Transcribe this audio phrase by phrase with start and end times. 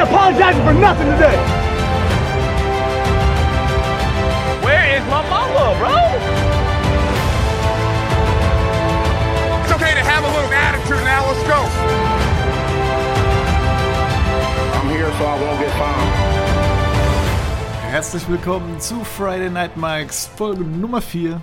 [0.00, 1.36] ain't apologizing for nothing today.
[4.64, 5.96] Where is my mama, bro?
[9.62, 11.26] It's okay to have a little attitude now.
[11.28, 11.60] Let's go.
[14.78, 16.30] I'm here so I won't get fined.
[17.90, 21.40] Herzlich willkommen zu Friday Night Mikes Folge Nummer 4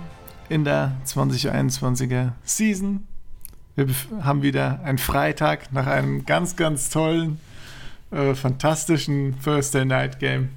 [0.48, 3.06] in der 2021er Season.
[3.76, 3.86] Wir
[4.22, 7.38] haben wieder einen Freitag nach einem ganz, ganz tollen,
[8.10, 10.50] äh, fantastischen Thursday Night Game.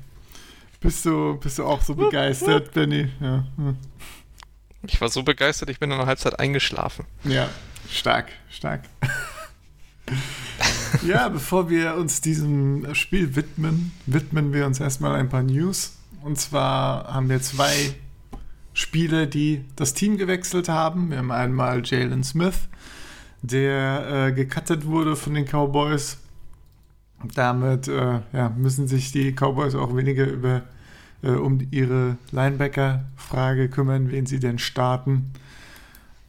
[0.80, 3.09] Bist du, bist du auch so begeistert, Benny?
[3.20, 3.78] Ja, hm.
[4.88, 7.06] Ich war so begeistert, ich bin in der Halbzeit eingeschlafen.
[7.23, 7.50] ja
[7.92, 8.82] stark, stark.
[11.06, 15.98] ja, bevor wir uns diesem Spiel widmen, widmen wir uns erstmal ein paar News.
[16.23, 17.95] Und zwar haben wir zwei
[18.73, 21.12] Spieler, die das Team gewechselt haben.
[21.12, 22.68] Wir haben einmal Jalen Smith,
[23.42, 26.18] der äh, gecuttet wurde von den Cowboys.
[27.35, 30.64] Damit äh, ja, müssen sich die Cowboys auch weniger über,
[31.23, 35.31] äh, um ihre Linebacker-Frage kümmern, wen sie denn starten.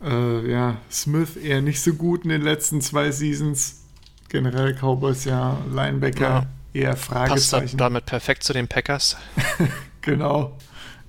[0.03, 3.81] Äh, ja, Smith eher nicht so gut in den letzten zwei Seasons.
[4.29, 7.77] Generell Cowboys ja Linebacker eher Passt da- Fragezeichen.
[7.77, 9.17] damit perfekt zu den Packers.
[10.05, 10.59] Genau.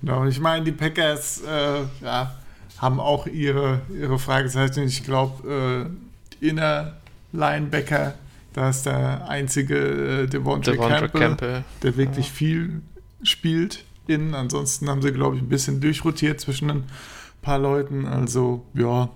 [0.00, 0.24] genau.
[0.26, 2.32] Ich meine, die Packers äh, ja,
[2.78, 4.84] haben auch ihre, ihre Fragezeichen.
[4.84, 5.90] Ich glaube,
[6.40, 6.92] äh, inner
[7.32, 8.14] Linebacker,
[8.54, 9.76] da ist der einzige
[10.22, 11.64] äh, Devontae, Devontae Campbell, Campbell.
[11.82, 12.80] der wirklich viel
[13.22, 13.84] spielt.
[14.06, 14.34] Innen.
[14.34, 16.84] Ansonsten haben sie, glaube ich, ein bisschen durchrotiert zwischen ein
[17.42, 18.06] paar Leuten.
[18.06, 19.08] Also, ja.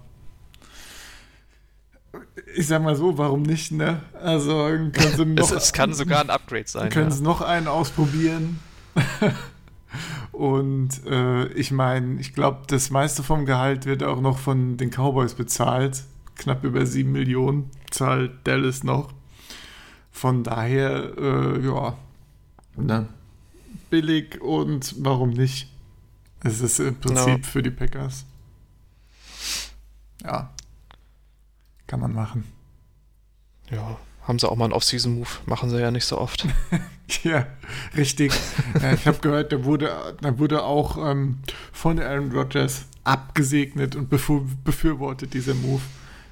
[2.56, 4.00] Ich sag mal so, warum nicht, ne?
[4.22, 6.88] Also, können sie noch, Es, es kann sogar ein Upgrade sein.
[6.90, 7.14] können Ja.
[7.16, 8.58] Sie noch einen ausprobieren?
[10.32, 14.90] Und äh, ich meine, ich glaube, das meiste vom Gehalt wird auch noch von den
[14.90, 16.04] Cowboys bezahlt.
[16.36, 19.12] Knapp über 7 Millionen zahlt Dallas noch.
[20.18, 21.96] Von daher, äh, ja,
[22.76, 23.08] ne,
[23.88, 25.68] billig und warum nicht?
[26.42, 27.46] Es ist im Prinzip No.
[27.46, 28.24] für die Packers.
[30.24, 30.50] Ja,
[31.86, 32.42] kann man machen.
[33.70, 35.28] Ja, haben sie auch mal einen Off-Season-Move.
[35.46, 36.46] Machen sie ja nicht so oft.
[37.22, 37.46] Ja,
[37.96, 38.34] richtig.
[38.82, 41.38] Ja, ich habe gehört, da wurde, da wurde auch ähm,
[41.72, 45.80] von Aaron Rodgers abgesegnet und befür, befürwortet dieser Move.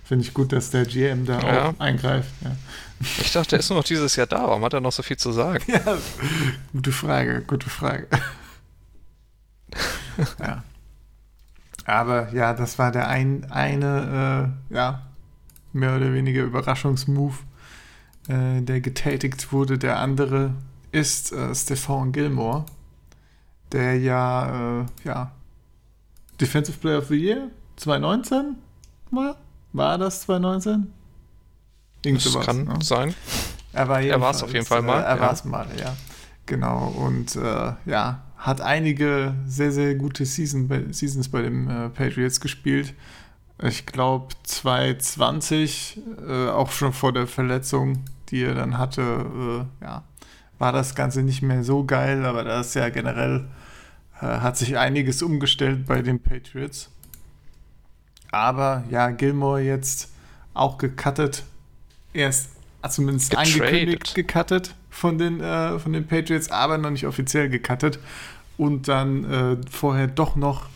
[0.06, 1.68] Finde ich gut, dass der GM da Ja.
[1.70, 2.30] auch eingreift.
[2.44, 2.52] Ja.
[3.00, 4.44] Ich dachte, er ist nur noch dieses Jahr da.
[4.44, 5.64] Warum hat er noch so viel zu sagen?
[5.70, 5.98] ja,
[6.72, 8.06] gute Frage, gute Frage.
[10.40, 10.62] ja.
[11.84, 15.02] Aber ja, das war der ein, eine, äh, ja,
[15.72, 17.38] mehr oder weniger Überraschungsmove,
[18.28, 19.76] äh, der getätigt wurde.
[19.76, 20.54] Der andere
[20.92, 22.64] ist äh, Stefan Gilmore,
[23.72, 25.32] der ja, äh, ja,
[26.40, 28.56] Defensive Player of the Year 2019
[29.10, 29.36] war.
[29.76, 30.90] War das 2019?
[32.02, 32.78] Irgend Das sowas, kann ne?
[32.82, 33.14] sein.
[33.72, 35.94] Er war Er war's auf jeden Fall mal, Äh, er war es mal, ja.
[36.46, 36.94] Genau.
[36.96, 42.40] Und äh, ja, hat einige sehr, sehr gute Season bei, Seasons bei den äh, Patriots
[42.40, 42.94] gespielt.
[43.62, 50.04] Ich glaube 2020, äh, auch schon vor der Verletzung, die er dann hatte, äh, ja,
[50.58, 53.46] war das Ganze nicht mehr so geil, aber das ist ja generell,
[54.20, 56.90] äh, hat sich einiges umgestellt bei den Patriots.
[58.30, 60.10] Aber ja, Gilmore jetzt
[60.54, 61.44] auch gecuttet.
[62.12, 62.50] Erst
[62.82, 63.60] ah, zumindest Getradet.
[63.60, 67.98] angekündigt gecuttet von den, äh, von den Patriots, aber noch nicht offiziell gecuttet.
[68.56, 70.68] Und dann äh, vorher doch noch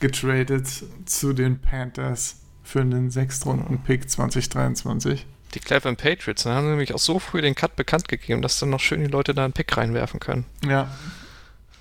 [0.00, 0.66] getradet
[1.04, 5.26] zu den Panthers für einen Sechstrunden-Pick 2023.
[5.54, 8.58] Die Cleveland Patriots dann haben sie nämlich auch so früh den Cut bekannt gegeben, dass
[8.58, 10.44] dann noch schön die Leute da einen Pick reinwerfen können.
[10.64, 10.88] Ja,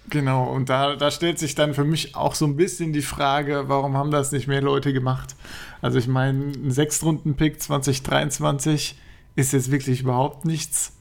[0.10, 0.46] genau.
[0.46, 3.98] Und da, da stellt sich dann für mich auch so ein bisschen die Frage, warum
[3.98, 5.36] haben das nicht mehr Leute gemacht?
[5.82, 9.00] Also ich meine, ein Sechstrunden-Pick 2023
[9.36, 10.94] ist jetzt wirklich überhaupt nichts.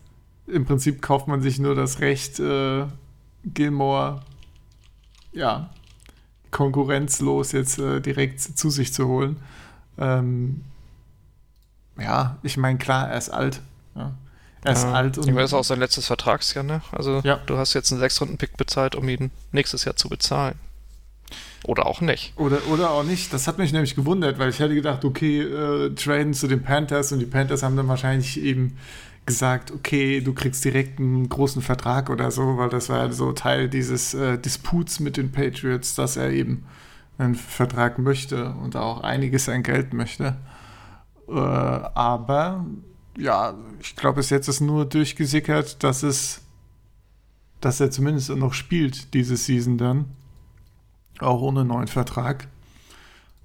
[0.47, 2.87] Im Prinzip kauft man sich nur das Recht, äh,
[3.45, 4.23] Gilmore,
[5.33, 5.71] ja,
[6.51, 9.37] konkurrenzlos jetzt äh, direkt zu sich zu holen.
[9.99, 10.63] Ähm,
[11.99, 13.61] ja, ich meine, klar, er ist alt.
[13.95, 14.15] Ja.
[14.65, 14.93] Er ist Ja.
[14.93, 16.83] alt Ich und meine, das ist auch sein letztes Vertragsjahr, ne?
[16.93, 17.39] Also Ja.
[17.47, 20.59] du hast jetzt einen Sechs-Runden-Pick bezahlt, um ihn nächstes Jahr zu bezahlen.
[21.65, 22.33] Oder auch nicht.
[22.37, 23.33] Oder, oder auch nicht.
[23.33, 27.13] Das hat mich nämlich gewundert, weil ich hätte gedacht, okay, äh, traden zu den Panthers
[27.13, 28.79] und die Panthers haben dann wahrscheinlich eben
[29.27, 33.33] gesagt, okay, du kriegst direkt einen großen Vertrag oder so, weil das war ja so
[33.33, 36.65] Teil dieses äh, Disputs mit den Patriots, dass er eben
[37.19, 40.37] einen Vertrag möchte und auch einiges an Geld möchte.
[41.29, 42.65] Äh, aber
[43.19, 46.43] ja, ich glaube, bis jetzt ist nur durchgesickert, dass es,
[47.61, 50.07] dass er zumindest noch spielt diese Season dann.
[51.19, 52.49] Auch ohne neuen Vertrag.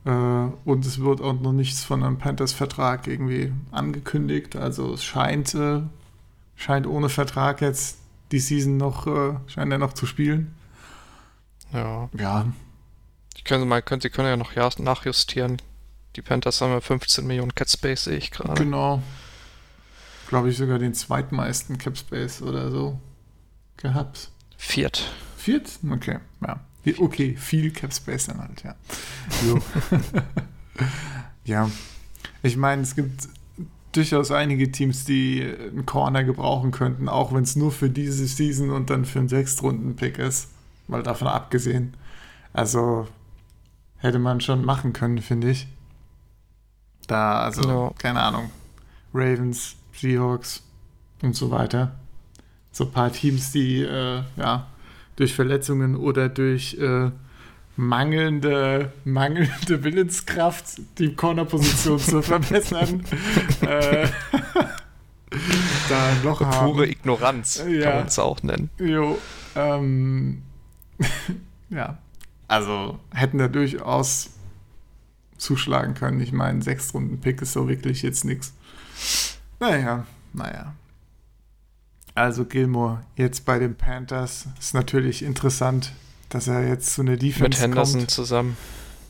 [0.06, 4.56] Äh, und es wird auch noch nichts von einem Panthers-Vertrag irgendwie angekündigt.
[4.56, 5.82] Also es scheint äh,
[6.56, 7.98] scheint ohne Vertrag jetzt
[8.32, 10.56] die Season noch, äh, scheint er noch zu spielen.
[11.72, 12.10] Ja.
[12.18, 12.46] Ja,
[13.38, 15.62] Die können, mal, können, sie können ja noch ja, nachjustieren.
[16.16, 18.54] Die Panthers haben ja 15 Millionen Cat Space, sehe ich gerade.
[18.64, 19.02] genau.
[20.34, 23.00] Glaube ich sogar den zweitmeisten Cap Space oder so
[23.78, 24.32] gehabt.
[24.58, 25.12] Viert.
[25.38, 25.78] Viert?
[25.88, 26.60] Okay, ja.
[26.98, 28.74] Okay, viel Cap Space dann halt, ja.
[29.46, 29.60] So.
[31.46, 31.70] ja.
[32.42, 33.30] Ich meine, es gibt
[33.92, 38.72] durchaus einige Teams, die einen Corner gebrauchen könnten, auch wenn es nur für diese Season
[38.72, 40.48] und dann für einen Sechstrunden-Pick ist.
[40.88, 41.94] Mal davon abgesehen.
[42.54, 43.08] Also
[43.98, 45.68] hätte man schon machen können, finde ich.
[47.06, 47.92] Da, also, Ja.
[48.00, 48.50] keine Ahnung.
[49.14, 50.64] Ravens, Seahawks
[51.22, 51.96] und so weiter.
[52.72, 54.68] So ein paar Teams, die äh, ja
[55.16, 57.12] durch Verletzungen oder durch äh,
[57.76, 63.04] mangelnde, mangelnde Willenskraft die Cornerposition zu verbessern,
[63.62, 64.08] äh,
[65.90, 66.72] da ein Loch haben.
[66.74, 67.82] Pure Ignoranz Ja.
[67.84, 68.70] kann man es auch nennen.
[68.80, 69.18] Jo,
[69.56, 70.42] ähm,
[71.70, 71.98] ja,
[72.48, 74.32] also hätten da durchaus
[75.38, 76.22] zuschlagen können.
[76.22, 78.54] Ich meine, sechs Runden Pick ist so wirklich jetzt nichts.
[79.64, 80.74] Naja, naja.
[82.16, 85.94] Also Gilmore jetzt bei den Panthers ist natürlich interessant,
[86.28, 88.12] dass er jetzt zu einer Defense Mit Henderson kommt.
[88.12, 88.58] zusammen.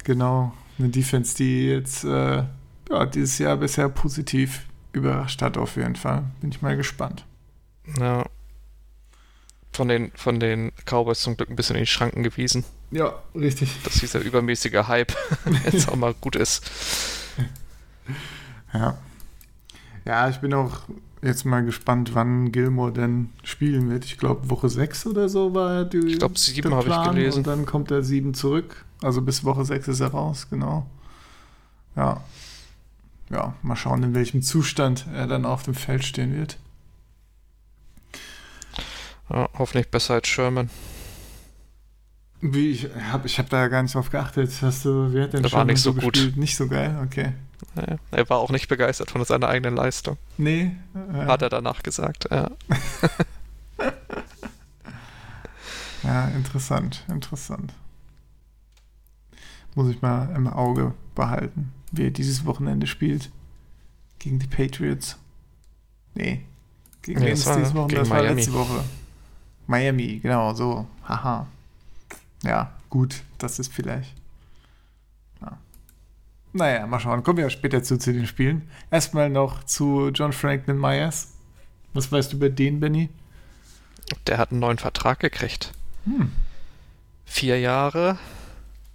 [0.03, 2.43] Genau, eine Defense, die jetzt äh,
[2.89, 4.61] ja, dieses Jahr bisher positiv
[4.91, 6.23] überrascht hat auf jeden Fall.
[6.39, 7.25] Bin ich mal gespannt.
[7.99, 8.23] Ja.
[9.71, 13.81] Von den, von den Cowboys zum Glück ein bisschen in die Schranken gewiesen, Ja, richtig.
[13.83, 15.13] dass dieser übermäßige Hype
[15.65, 16.69] jetzt auch mal gut ist.
[18.71, 18.99] Ja.
[20.05, 20.81] Ja, ich bin auch
[21.21, 24.05] jetzt mal gespannt, wann Gilmore denn spielen wird.
[24.05, 27.37] Ich glaube, Woche 6 oder so war die, Ich glaub, sieben der habe ich gelesen.
[27.39, 28.85] Und dann kommt er 7 zurück.
[29.01, 30.85] Also bis Woche 6 ist er raus, genau.
[31.95, 32.21] Ja.
[33.29, 36.57] Ja, mal schauen, in welchem Zustand er dann auf dem Feld stehen wird.
[39.29, 40.69] Ja, hoffentlich besser als Sherman.
[42.41, 44.51] Wie, ich habe ich hab da gar nicht drauf geachtet.
[44.61, 46.13] Hast du, wer hat denn Der war nicht so gut.
[46.13, 46.37] gespielt?
[46.37, 47.33] Nicht so geil, okay.
[47.75, 50.71] Ja, er war auch nicht begeistert von seiner eigenen Leistung, Nee.
[50.95, 52.27] äh, hat er danach gesagt.
[52.31, 52.51] Ja.
[56.03, 57.73] Ja, interessant, interessant.
[59.75, 63.31] Muss ich mal im Auge behalten, wie er dieses Wochenende spielt.
[64.19, 65.17] Gegen die Patriots.
[66.13, 66.43] Nee.
[67.01, 67.95] Gegen Nee, das war dieses Wochenende?
[68.01, 68.35] Das war Miami.
[68.41, 68.83] letzte Woche.
[69.67, 70.85] Miami, genau, so.
[71.07, 71.47] Haha.
[72.43, 74.13] Ja, gut, das ist vielleicht.
[76.53, 76.59] Ja.
[76.59, 77.23] Naja, mal schauen.
[77.23, 78.69] Kommen wir ja später zu, zu den Spielen.
[78.91, 81.33] Erstmal noch zu John Franklin Myers.
[81.93, 83.09] Was weißt du über den, Benny?
[84.27, 85.73] Der hat einen neuen Vertrag gekriegt.
[86.05, 86.31] Hm.
[87.25, 88.17] Vier Jahre,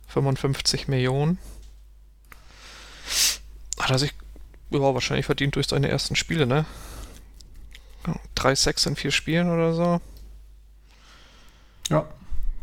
[0.09, 1.39] 55 Millionen.
[3.79, 4.15] Hat er sich
[4.71, 6.65] ja, wahrscheinlich verdient durch seine ersten Spiele, ne?
[8.35, 10.01] Drei Sacks in vier Spielen oder so.
[11.89, 12.07] Ja,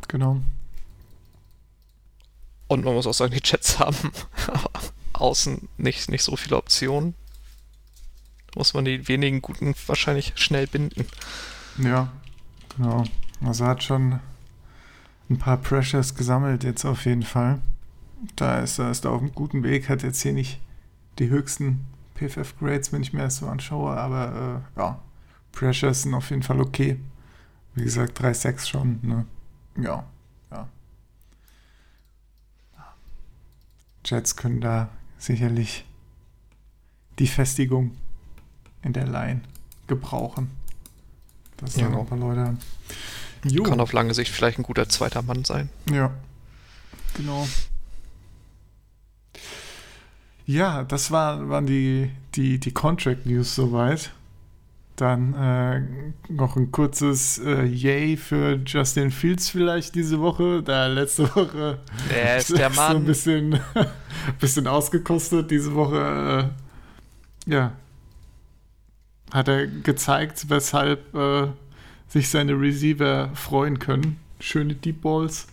[0.07, 0.41] genau.
[2.67, 4.11] Und man muss auch sagen, die Jets haben
[5.13, 7.15] außen nicht, nicht so viele Optionen.
[8.55, 11.05] Muss man die wenigen guten wahrscheinlich schnell binden.
[11.77, 12.11] Ja,
[12.75, 13.03] genau.
[13.43, 14.19] Also hat schon
[15.29, 17.61] ein paar Pressures gesammelt jetzt auf jeden Fall.
[18.35, 20.61] Da ist er ist auf einem guten Weg, hat jetzt hier nicht
[21.19, 21.85] die höchsten
[22.15, 24.99] PFF-Grades, wenn ich mir das so anschaue, aber äh, ja,
[25.51, 26.99] Pressures sind auf jeden Fall okay.
[27.73, 29.25] Wie gesagt, 3-6 schon, ne?
[29.77, 30.05] Ja.
[34.05, 35.85] Jets können da sicherlich
[37.19, 37.91] die Festigung
[38.81, 39.41] in der Line
[39.87, 40.49] gebrauchen.
[41.57, 41.95] Das sind Ja.
[41.97, 42.57] auch ein paar Leute.
[43.43, 43.63] Jo.
[43.63, 45.69] Kann auf lange Sicht vielleicht ein guter zweiter Mann sein.
[45.91, 46.11] Ja,
[47.15, 47.47] genau.
[50.45, 54.11] Ja, das war, waren die, die, die Contract News soweit.
[54.95, 55.81] Dann äh,
[56.31, 60.63] noch ein kurzes äh, Yay für Justin Fields vielleicht diese Woche.
[60.63, 63.05] Da letzte Woche Der ist der so ein Mann.
[63.05, 63.59] bisschen,
[64.39, 65.51] bisschen ausgekostet.
[65.51, 66.53] Diese Woche,
[67.47, 67.73] äh, ja,
[69.33, 71.47] hat er gezeigt, weshalb äh,
[72.07, 74.17] sich seine Receiver freuen können.
[74.39, 75.47] Schöne Deep Balls.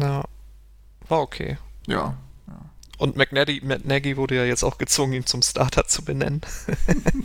[0.00, 0.24] Ja.
[1.08, 1.58] War okay.
[1.86, 2.16] Ja,
[2.98, 6.42] Und McNaghy, McNaghy wurde ja jetzt auch gezwungen, ihn zum Starter zu benennen.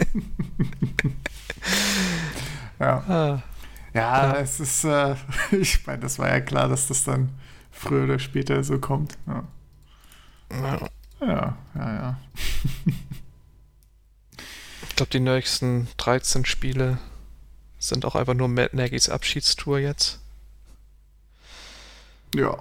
[2.79, 3.03] ja.
[3.07, 3.43] Ah,
[3.93, 5.15] Ja, es ist, äh,
[5.51, 7.29] ich meine, das war ja klar, dass das dann
[7.71, 9.17] früher oder später so kommt.
[9.27, 9.43] Ja,
[10.51, 10.89] ja.
[11.21, 11.93] ja, ja.
[11.93, 12.19] ja.
[14.89, 16.99] Ich glaube, die nächsten 13 Spiele
[17.77, 20.19] sind auch einfach nur Matt Nagys Abschiedstour jetzt.
[22.35, 22.57] ja.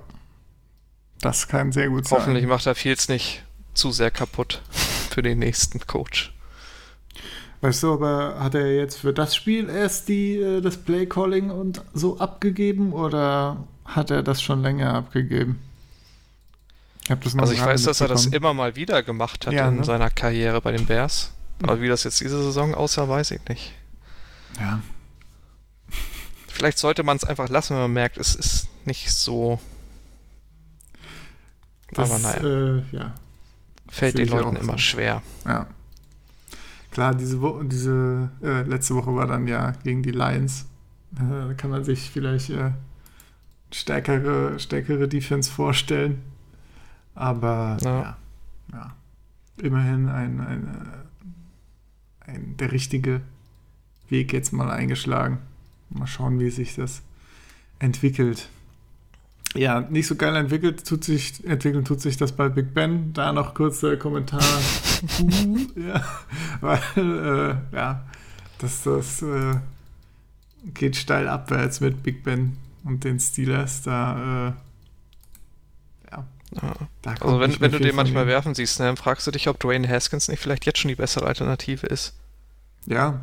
[1.21, 2.19] Das kann sehr gut sein.
[2.19, 3.43] Hoffentlich macht er Fields nicht
[3.75, 4.63] zu sehr kaputt
[5.11, 6.33] für den nächsten Coach.
[7.61, 11.83] Weißt du, aber hat er jetzt für das Spiel erst die, äh, das Play-Calling und
[11.93, 15.59] so abgegeben oder hat er das schon länger abgegeben?
[17.09, 19.77] Ich das also ich weiß, dass er das immer mal wieder gemacht hat ja, in
[19.77, 19.85] ne?
[19.85, 21.33] seiner Karriere bei den Bears.
[21.63, 23.73] Aber wie das jetzt diese Saison aussah, weiß ich nicht.
[24.61, 24.81] Ja.
[26.47, 29.59] Vielleicht sollte man es einfach lassen, wenn man merkt, es ist nicht so.
[31.93, 32.79] Das, Aber naja.
[32.79, 33.15] Äh, ja.
[33.89, 34.79] Fällt den Leuten immer so.
[34.79, 35.23] schwer.
[35.47, 35.67] Ja.
[36.91, 40.67] Klar, diese, Wo diese äh, letzte Woche war dann ja gegen die Lions.
[41.17, 42.73] Äh, da kann man sich vielleicht äh,
[43.73, 46.23] stärkere, stärkere Defense vorstellen.
[47.15, 48.17] Aber ja, ja,
[48.73, 48.95] ja.
[49.63, 50.69] immerhin ein, ein,
[52.27, 53.23] äh, ein, der richtige
[54.09, 55.39] Weg jetzt mal eingeschlagen.
[55.91, 57.03] Mal schauen, wie sich das
[57.79, 58.49] entwickelt.
[59.55, 63.13] Ja, nicht so geil entwickelt tut sich, entwickeln tut sich das bei Big Ben.
[63.15, 64.43] Da noch kurz der Kommentar.
[64.43, 66.05] uh, ja,
[66.61, 66.81] weil,
[67.73, 68.05] äh, ja,
[68.59, 69.57] das, das äh,
[70.75, 73.83] geht steil abwärts mit Big Ben und den Steelers.
[73.83, 74.53] Da, äh,
[76.13, 76.27] ja.
[76.63, 77.15] ja.
[77.21, 78.29] also, wenn, wenn du den manchmal ihm.
[78.29, 80.95] werfen siehst, ne, dann fragst du dich, ob Dwayne Haskins nicht vielleicht jetzt schon die
[80.95, 82.15] bessere Alternative ist.
[82.87, 83.21] Ja.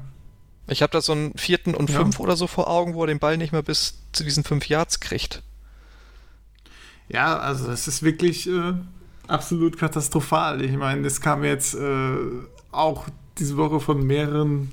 [0.68, 2.00] Ich habe da so einen vierten und ja.
[2.00, 4.68] fünf oder so vor Augen, wo er den Ball nicht mehr bis zu diesen fünf
[4.68, 5.44] Yards kriegt.
[7.08, 8.74] Ja, also es ist wirklich äh,
[9.28, 10.62] absolut katastrophal.
[10.62, 12.18] Ich meine, es kam jetzt äh,
[12.72, 13.06] auch
[13.38, 14.72] diese Woche von mehreren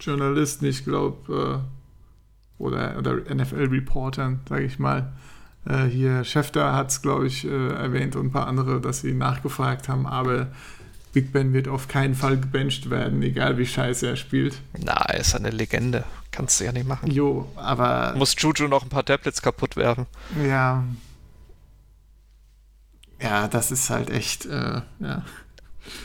[0.00, 5.12] Journalisten, ich glaube, äh, oder, oder NFL-Reportern, sage ich mal.
[5.64, 9.14] Äh, hier Schäfter hat es, glaube ich, äh, erwähnt und ein paar andere, dass sie
[9.14, 10.48] nachgefragt haben, aber
[11.12, 14.60] Big Ben wird auf keinen Fall gebencht werden, egal wie scheiße er spielt.
[14.78, 16.04] Na, er ist eine Legende.
[16.30, 17.10] Kannst du ja nicht machen.
[17.10, 18.14] Jo, aber.
[18.16, 20.06] Muss Juju noch ein paar Tablets kaputt werfen.
[20.46, 20.84] Ja,
[23.20, 25.24] ja, das ist halt echt, äh, ja.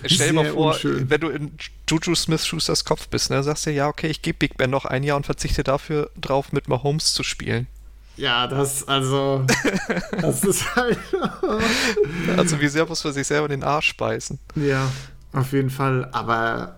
[0.05, 1.09] Stell dir mal vor, unschön.
[1.09, 1.51] wenn du in
[1.89, 5.03] Juju Smith-Schusters Kopf bist, ne, sagst du ja, okay, ich gebe Big Ben noch ein
[5.03, 7.67] Jahr und verzichte dafür drauf, mit Mahomes zu spielen.
[8.15, 9.45] Ja, das, also,
[10.21, 10.97] das ist halt.
[12.37, 14.39] also, wie sehr muss man sich selber in den Arsch beißen?
[14.55, 14.91] Ja,
[15.33, 16.77] auf jeden Fall, aber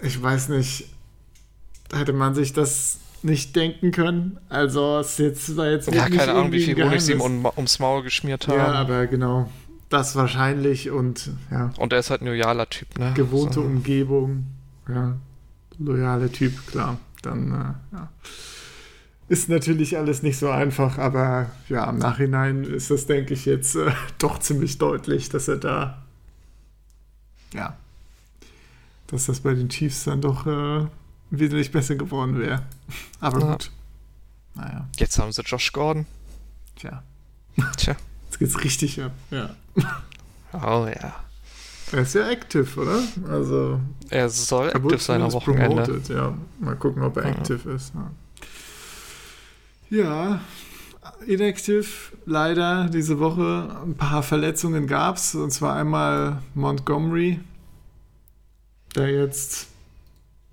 [0.00, 0.88] ich weiß nicht,
[1.92, 4.38] hätte man sich das nicht denken können.
[4.48, 7.78] Also es jetzt, war jetzt Ja, keine Ahnung, wie viel Honig sie ihm um, ums
[7.78, 8.58] Maul geschmiert haben.
[8.58, 9.50] Ja, aber genau.
[9.88, 11.70] Das wahrscheinlich und ja.
[11.76, 13.12] Und er ist halt ein loyaler Typ, ne?
[13.14, 13.60] Gewohnte so.
[13.60, 14.46] Umgebung,
[14.88, 15.16] ja.
[15.78, 16.98] Loyale Typ, klar.
[17.22, 18.08] Dann, äh, ja.
[19.28, 23.76] Ist natürlich alles nicht so einfach, aber ja, im Nachhinein ist das, denke ich, jetzt
[23.76, 26.02] äh, doch ziemlich deutlich, dass er da,
[27.54, 27.76] ja,
[29.06, 30.86] dass das bei den Chiefs dann doch äh,
[31.32, 32.62] wesentlich besser geworden wäre.
[33.20, 33.52] Aber ja.
[33.52, 33.70] gut.
[34.54, 34.86] Naja.
[34.96, 36.06] Jetzt haben sie Josh Gordon.
[36.76, 37.02] Tja.
[37.76, 37.96] Tja.
[38.26, 39.50] Jetzt geht's richtig ab, ja.
[40.52, 41.14] Oh ja.
[41.92, 43.02] Er ist ja active, oder?
[43.28, 43.80] Also.
[44.10, 45.82] Er soll active sein am Wochenende.
[45.82, 46.34] Promoted, ja.
[46.60, 47.30] Mal gucken, ob er ja.
[47.30, 47.92] active ist.
[49.90, 50.02] Ja.
[50.02, 50.40] ja.
[51.26, 51.86] Inactive,
[52.26, 55.34] leider diese Woche ein paar Verletzungen gab es.
[55.34, 57.40] Und zwar einmal Montgomery,
[58.94, 59.68] der jetzt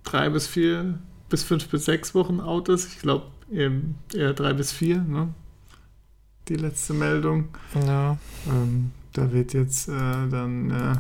[0.04, 2.94] drei bis vier, bis fünf bis sechs Wochen out ist.
[2.94, 5.34] Ich glaube eher drei bis vier, ne?
[6.48, 7.50] Die letzte Meldung.
[7.76, 8.18] Ja.
[8.48, 10.96] Ähm, da wird jetzt äh, dann äh,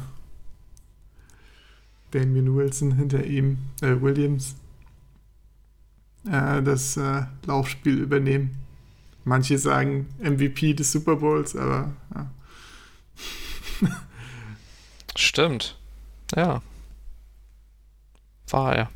[2.11, 4.55] Damien Wilson hinter ihm, äh, Williams,
[6.27, 8.57] äh, das äh, Laufspiel übernehmen.
[9.25, 12.31] Manche sagen MVP des Super Bowls, aber ja.
[15.15, 15.77] Stimmt.
[16.35, 16.61] Ja.
[18.49, 18.89] War er.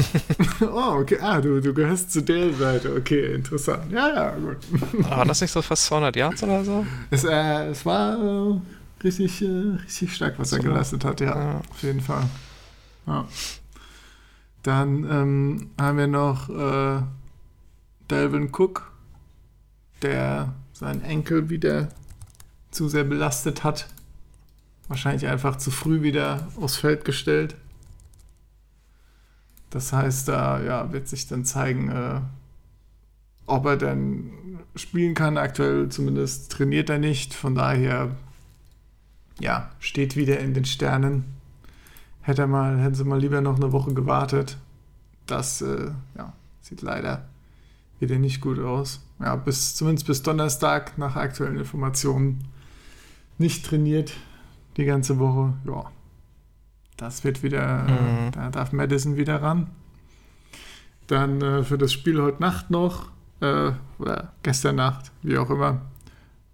[0.62, 1.18] oh, okay.
[1.20, 2.94] Ah, du, du gehörst zu der Seite.
[2.96, 3.92] Okay, interessant.
[3.92, 4.56] Ja, ja, gut.
[5.10, 6.86] War das nicht so fast 200 Yards oder so?
[7.10, 8.60] Es, äh, es war äh,
[9.04, 10.56] richtig, äh, richtig stark, was so.
[10.56, 11.60] er geleistet hat, ja, ja.
[11.70, 12.24] Auf jeden Fall.
[13.06, 13.26] Ja.
[14.62, 17.02] Dann ähm, haben wir noch äh,
[18.10, 18.90] Delvin Cook,
[20.02, 21.88] der seinen Enkel wieder
[22.70, 23.88] zu sehr belastet hat.
[24.88, 27.54] Wahrscheinlich einfach zu früh wieder aufs Feld gestellt.
[29.70, 32.20] Das heißt, da ja, wird sich dann zeigen, äh,
[33.46, 34.32] ob er denn
[34.74, 35.38] spielen kann.
[35.38, 37.34] Aktuell zumindest trainiert er nicht.
[37.34, 38.10] Von daher,
[39.38, 41.24] ja, steht wieder in den Sternen.
[42.20, 44.58] Hätte mal, hätten sie mal lieber noch eine Woche gewartet.
[45.26, 47.28] Das äh, ja, sieht leider
[48.00, 49.00] wieder nicht gut aus.
[49.20, 52.48] Ja, bis, zumindest bis Donnerstag nach aktuellen Informationen
[53.38, 54.12] nicht trainiert
[54.76, 55.54] die ganze Woche.
[55.66, 55.90] Ja,
[57.00, 58.30] das wird wieder, mhm.
[58.32, 59.68] da darf Madison wieder ran.
[61.06, 65.80] Dann äh, für das Spiel heute Nacht noch, äh, oder gestern Nacht, wie auch immer.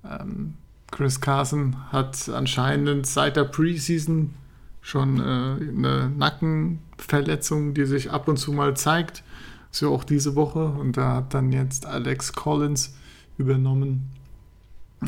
[0.04, 0.54] Ähm,
[0.92, 4.34] Chris Carson hat anscheinend seit der Preseason
[4.80, 9.24] schon äh, eine Nackenverletzung, die sich ab und zu mal zeigt.
[9.72, 10.64] Ist ja auch diese Woche.
[10.64, 12.94] Und da hat dann jetzt Alex Collins
[13.36, 14.10] übernommen.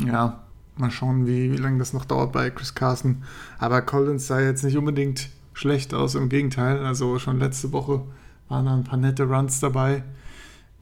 [0.05, 0.43] Ja,
[0.79, 3.23] mal schauen, wie, wie lange das noch dauert bei Chris Carson.
[3.57, 6.85] Aber Collins sah jetzt nicht unbedingt schlecht aus, im Gegenteil.
[6.85, 8.01] Also schon letzte Woche
[8.47, 10.03] waren da ein paar nette Runs dabei.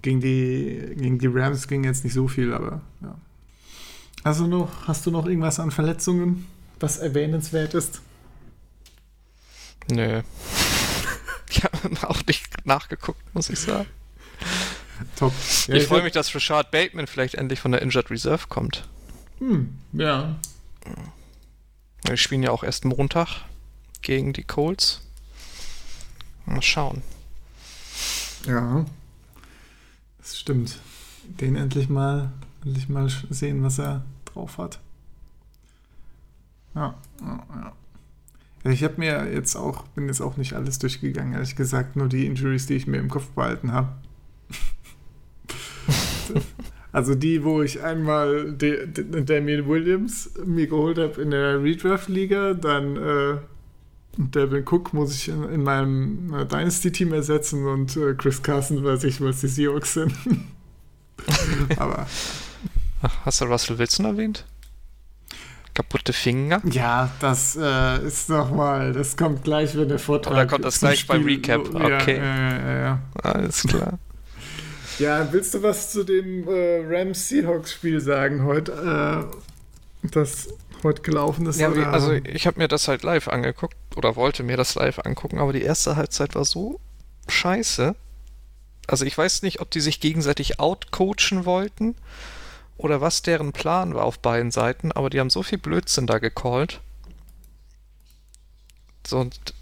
[0.02, 3.16] Gegen die, gegen die Rams ging jetzt nicht so viel, aber ja.
[4.24, 6.48] Also noch, hast du noch irgendwas an Verletzungen,
[6.80, 8.02] was erwähnenswert ist?
[9.90, 10.22] Nö.
[11.50, 13.88] Ich habe auch nicht nachgeguckt, muss ich sagen.
[15.16, 15.34] Top.
[15.68, 18.88] Ja, ich freue mich, dass Richard Bateman vielleicht endlich von der Injured Reserve kommt.
[19.40, 20.36] Hm, ja.
[22.04, 23.46] Wir spielen ja auch erst Montag
[24.02, 25.02] gegen die Colts.
[26.46, 27.04] Mal schauen.
[28.46, 28.86] Ja.
[30.18, 30.80] Das stimmt.
[31.24, 32.32] Den endlich mal,
[32.64, 34.80] endlich mal sehen, was er drauf hat.
[36.74, 37.74] Ja, ja, ja.
[38.64, 42.26] Ich habe mir jetzt auch, bin jetzt auch nicht alles durchgegangen, ehrlich gesagt, nur die
[42.26, 43.96] Injuries, die ich mir im Kopf behalten habe.
[46.98, 52.56] also die, wo ich einmal De De Damien Williams mir geholt habe in der Redraft-Liga,
[52.56, 53.38] dann äh,
[54.18, 59.04] Devin Cook muss ich in, in meinem äh, Dynasty-Team ersetzen und äh, Chris Carson weiß
[59.04, 60.12] ich, was die Seahawks sind.
[61.78, 62.08] Aber.
[63.26, 64.44] Hast du Russell Wilson erwähnt?
[65.76, 66.60] kaputte Finger.
[66.72, 71.02] Ja, das äh, ist nochmal, das kommt gleich, wenn der Vortrag Oder kommt das gleich
[71.02, 71.76] Spiel, beim Recap?
[71.76, 72.18] Okay.
[72.18, 74.00] Ja, ja, ja, Alles klar.
[75.00, 79.28] Ja, willst du was zu dem äh, Rams-Seahawks-Spiel sagen heute?
[79.32, 80.50] Äh, das
[80.84, 81.60] heute gelaufen ist?
[81.60, 81.92] Ja, oder?
[81.92, 85.54] also ich habe mir das halt live angeguckt oder wollte mir das live angucken, aber
[85.54, 86.80] die erste Halbzeit war so
[87.28, 87.96] scheiße.
[88.88, 91.96] Also ich weiß nicht, ob die sich gegenseitig outcoachen wollten
[92.78, 96.20] oder was deren Plan war auf beiden Seiten, aber die haben so viel Blödsinn da
[96.20, 96.80] gecallt.
[99.06, 99.54] So, und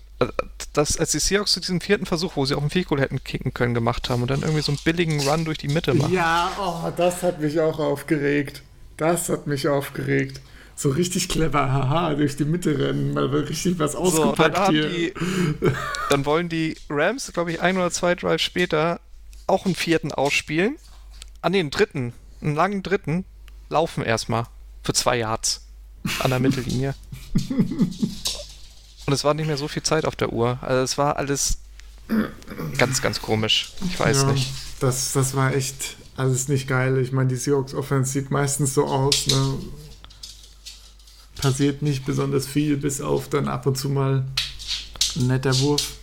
[0.74, 3.54] das, als die Seahawks zu diesem vierten Versuch, wo sie auch einen Field hätten kicken
[3.54, 6.14] können, gemacht haben und dann irgendwie so einen billigen Run durch die Mitte machen.
[6.14, 8.62] Ja, oh, das hat mich auch aufgeregt.
[8.98, 10.42] Das hat mich aufgeregt.
[10.78, 14.90] So richtig clever, haha, durch die Mitte rennen, mal richtig was ausgepackt so, dann hier.
[14.90, 15.14] Die,
[16.10, 19.00] dann wollen die Rams, glaube ich, ein oder zwei Drives später
[19.48, 20.76] auch einen vierten ausspielen.
[21.42, 22.14] Ah, nee, einen dritten
[22.46, 23.26] einen langen dritten
[23.70, 24.46] laufen erstmal
[24.84, 25.66] für zwei Yards
[26.20, 26.96] an der Mittellinie.
[29.06, 30.60] Und es war nicht mehr so viel Zeit auf der Uhr.
[30.62, 31.60] Also es war alles
[32.78, 33.74] ganz, ganz komisch.
[33.88, 34.52] Ich weiß ja, nicht.
[34.80, 36.98] Das, das war echt alles nicht geil.
[36.98, 39.28] Ich meine, die Seahawks Offense sieht meistens so aus.
[39.28, 39.54] Ne?
[41.42, 44.26] Passiert nicht besonders viel, bis auf dann ab und zu mal
[45.16, 45.98] ein netter Wurf.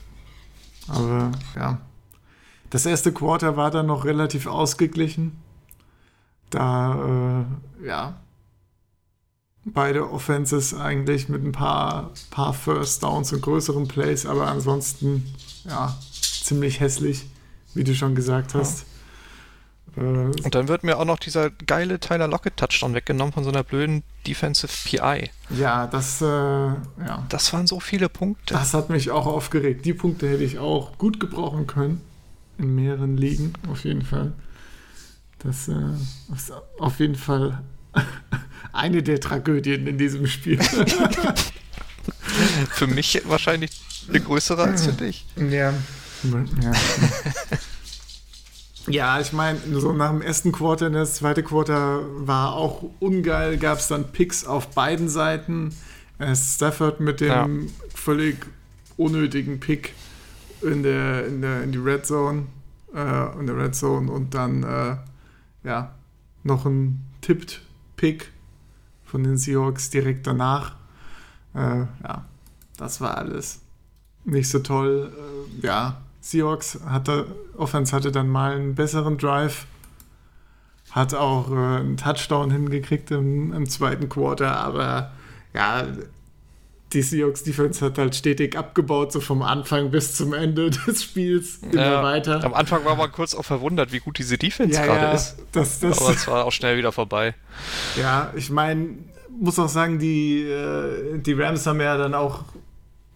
[0.88, 1.80] Aber ja.
[2.70, 5.42] Das erste Quarter war dann noch relativ ausgeglichen
[6.52, 7.44] da,
[7.82, 8.14] äh, ja,
[9.64, 15.96] beide Offenses eigentlich mit ein paar, paar First Downs und größeren Plays, aber ansonsten, ja,
[16.12, 17.26] ziemlich hässlich,
[17.74, 18.80] wie du schon gesagt hast.
[18.80, 20.02] Ja.
[20.02, 23.50] Äh, und dann wird mir auch noch dieser geile Tyler Lockett Touchdown weggenommen von so
[23.50, 25.30] einer blöden Defensive PI.
[25.50, 27.26] Ja, das, äh, ja.
[27.28, 28.54] Das waren so viele Punkte.
[28.54, 29.84] Das hat mich auch aufgeregt.
[29.84, 32.00] Die Punkte hätte ich auch gut gebrauchen können.
[32.58, 34.32] In mehreren Ligen, auf jeden Fall.
[35.40, 35.74] Das äh,
[36.34, 37.62] ist auf jeden Fall
[38.72, 40.58] eine der Tragödien in diesem Spiel.
[42.70, 43.70] für mich wahrscheinlich
[44.08, 45.26] eine größere als für dich.
[45.36, 45.74] Ja.
[46.22, 46.72] Ja,
[48.86, 53.78] ja ich meine, so nach dem ersten Quarter, das zweite Quarter war auch ungeil, gab
[53.78, 55.74] es dann Picks auf beiden Seiten.
[56.18, 57.72] Äh, Stafford mit dem ja.
[57.94, 58.46] völlig
[58.96, 59.94] unnötigen Pick
[60.62, 62.46] in der, in der in die Red Zone,
[62.94, 64.96] äh, in der Red Zone und dann äh,
[65.64, 65.94] ja,
[66.44, 68.30] noch ein Tippt-Pick
[69.12, 70.74] von den Seahawks direkt danach.
[71.54, 72.24] Äh, ja,
[72.78, 73.60] das war alles
[74.24, 75.12] nicht so toll.
[75.62, 79.66] Äh, ja, Seahawks hatte, Offense hatte dann mal einen besseren Drive,
[80.92, 85.12] hat auch äh, einen Touchdown hingekriegt im, im zweiten Quarter, aber
[85.52, 85.84] ja,
[86.92, 91.60] die Seahawks Defense hat halt stetig abgebaut, so vom Anfang bis zum Ende des Spiels
[91.70, 92.44] immer ja, weiter.
[92.44, 95.36] Am Anfang war man kurz auch verwundert, wie gut diese Defense ja, gerade ja, ist.
[95.52, 97.34] Das, das, Aber es war auch schnell wieder vorbei.
[97.98, 98.98] Ja, ich meine,
[99.30, 102.44] muss auch sagen, die, äh, die Rams haben ja dann auch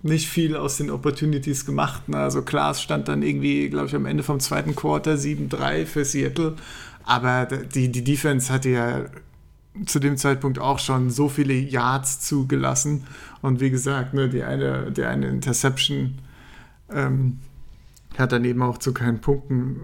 [0.03, 2.09] nicht viel aus den Opportunities gemacht.
[2.09, 2.19] Ne?
[2.19, 6.55] Also Klaas stand dann irgendwie, glaube ich, am Ende vom zweiten Quarter 7-3 für Seattle.
[7.05, 9.05] Aber die, die Defense hatte ja
[9.85, 13.07] zu dem Zeitpunkt auch schon so viele Yards zugelassen.
[13.47, 16.19] Und wie gesagt, ne, die eine, die eine Interception
[16.91, 17.39] ähm,
[18.19, 19.83] hat dann eben auch zu keinen Punkten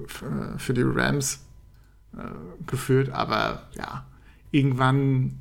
[0.56, 1.44] für die Rams
[2.16, 2.22] äh,
[2.66, 3.10] geführt.
[3.10, 4.04] Aber ja,
[4.50, 5.38] irgendwann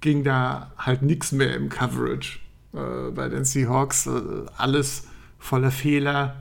[0.00, 2.38] ging da halt nichts mehr im Coverage.
[2.72, 4.06] äh, bei den Seahawks.
[4.06, 4.20] Äh,
[4.56, 6.36] alles voller Fehler,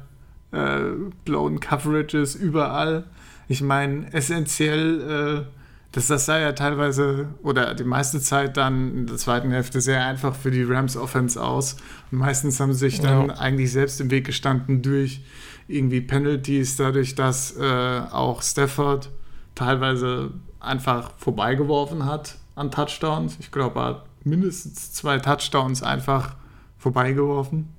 [0.52, 0.92] äh,
[1.24, 3.06] blown Coverages überall.
[3.48, 5.48] Ich meine, essentiell,
[5.96, 9.82] äh, das, das sah ja teilweise oder die meiste Zeit dann in der zweiten Hälfte
[9.82, 11.78] sehr einfach für die Rams Offense aus.
[12.12, 13.36] Und meistens haben sie sich dann Ja.
[13.36, 15.22] eigentlich selbst im Weg gestanden durch
[15.68, 19.10] irgendwie Penalties, dadurch, dass äh, auch Stafford
[19.56, 23.38] teilweise einfach vorbeigeworfen hat an Touchdowns.
[23.40, 26.36] Ich glaube, er hat mindestens zwei Touchdowns einfach
[26.78, 27.70] vorbeigeworfen.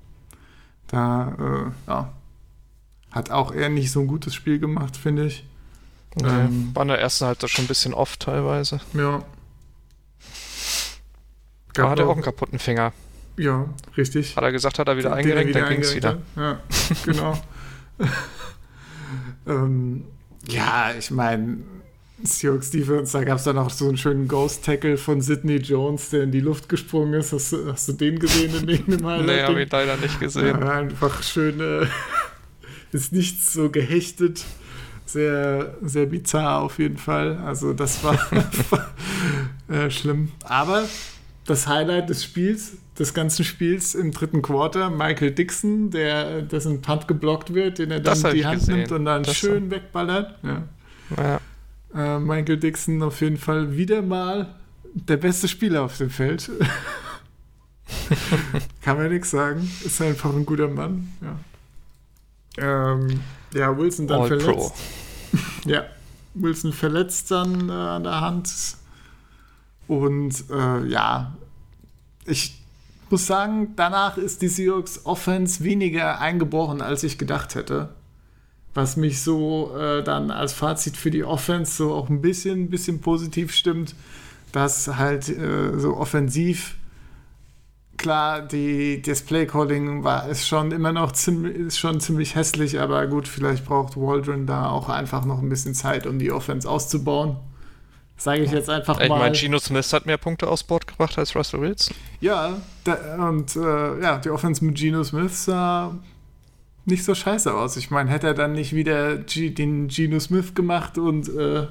[0.87, 2.13] Da äh, ja,
[3.11, 5.46] hat auch er nicht so ein gutes Spiel gemacht, finde ich.
[6.21, 6.71] Nee, Ähm.
[6.73, 8.79] war in der ersten Halbzeit schon ein bisschen off teilweise.
[8.93, 9.23] Ja.
[11.73, 12.91] Da hat er auch- auch einen kaputten Finger.
[13.37, 14.35] Ja, richtig.
[14.35, 16.17] Hat er gesagt, hat er wieder Den er eingerenkt, dann ging es wieder.
[16.35, 16.59] Ja,
[17.05, 17.39] genau.
[19.47, 20.05] ähm,
[20.47, 21.57] ja, ich meine,
[22.23, 26.23] Seahawks Defense, da gab es dann auch so einen schönen Ghost-Tackle von Sidney Jones, der
[26.23, 27.31] in die Luft gesprungen ist.
[27.31, 29.25] Hast du, hast du den gesehen in dem Highlight?
[29.27, 30.59] Nee, habe ich leider nicht gesehen.
[30.59, 31.85] Ja, einfach schön, äh,
[32.91, 34.43] ist nichts so gehechtet.
[35.07, 37.37] Sehr, sehr bizarr auf jeden Fall.
[37.37, 38.19] Also das war
[39.69, 40.31] äh, schlimm.
[40.43, 40.83] Aber
[41.45, 47.07] das Highlight des Spiels, des ganzen Spiels im dritten Quarter, Michael Dixon, der dessen Punt
[47.07, 48.75] geblockt wird, den er dann in die Hand gesehen.
[48.75, 50.35] nimmt und dann Das schön wegballert.
[50.43, 50.63] Ja.
[51.15, 51.39] Ja.
[51.95, 54.55] Äh, Michael Dixon auf jeden Fall wieder mal
[54.93, 56.49] der beste Spieler auf dem Feld.
[58.81, 59.69] Kann man nichts sagen.
[59.85, 61.13] Ist einfach ein guter Mann.
[61.21, 61.39] Ja,
[62.93, 63.21] ähm,
[63.53, 64.49] ja Wilson dann All verletzt.
[64.49, 64.73] Pro.
[65.69, 65.85] Ja,
[66.33, 68.53] Wilson verletzt dann äh, an der Hand.
[69.87, 71.35] Und äh, ja,
[72.25, 72.61] ich
[73.09, 77.89] muss sagen, danach ist die Seahawks Offense weniger eingebrochen, als ich gedacht hätte.
[78.73, 82.99] Was mich so äh, dann als Fazit für die Offense so auch ein bisschen, bisschen
[82.99, 83.95] positiv stimmt,
[84.51, 86.75] dass halt äh, so offensiv
[87.97, 93.07] klar, die, das Playcalling war ist schon immer noch ziemlich, ist schon ziemlich hässlich, aber
[93.07, 97.37] gut, vielleicht braucht Waldron da auch einfach noch ein bisschen Zeit, um die Offense auszubauen.
[98.19, 99.19] Sage ich jetzt einfach Ich mal.
[99.19, 101.95] meine, Geno Smith hat mehr Punkte aufs Board gebracht als Russell Wilson.
[102.19, 105.95] Ja, da, und äh, ja, die Offense mit Geno Smith sah
[106.85, 107.77] nicht so scheiße aus.
[107.77, 111.67] Ich meine, hätte er dann nicht wieder G den Geno Smith gemacht und äh,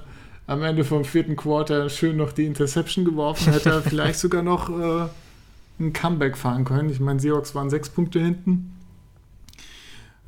[0.46, 4.68] am Ende vom vierten Quarter schön noch die Interception geworfen, hätte er vielleicht sogar noch
[4.68, 5.08] äh,
[5.78, 6.90] ein Comeback fahren können.
[6.90, 8.76] Ich meine, Seahawks waren sechs Punkte hinten.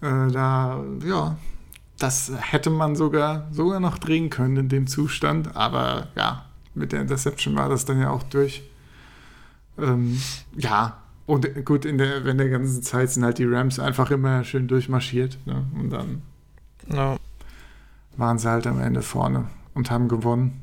[0.00, 1.36] Äh, da, ja,
[1.98, 5.56] das hätte man sogar, sogar noch drehen können in dem Zustand.
[5.56, 8.62] Aber ja, mit der Interception war das dann ja auch durch.
[9.78, 10.20] Ähm,
[10.56, 14.44] ja, und gut, in der, in der ganzen Zeit sind halt die Rams einfach immer
[14.44, 15.38] schön durchmarschiert.
[15.46, 15.66] Ne?
[15.74, 16.22] Und dann
[16.90, 17.16] Ja.
[18.16, 20.60] waren sie halt am Ende vorne und haben gewonnen.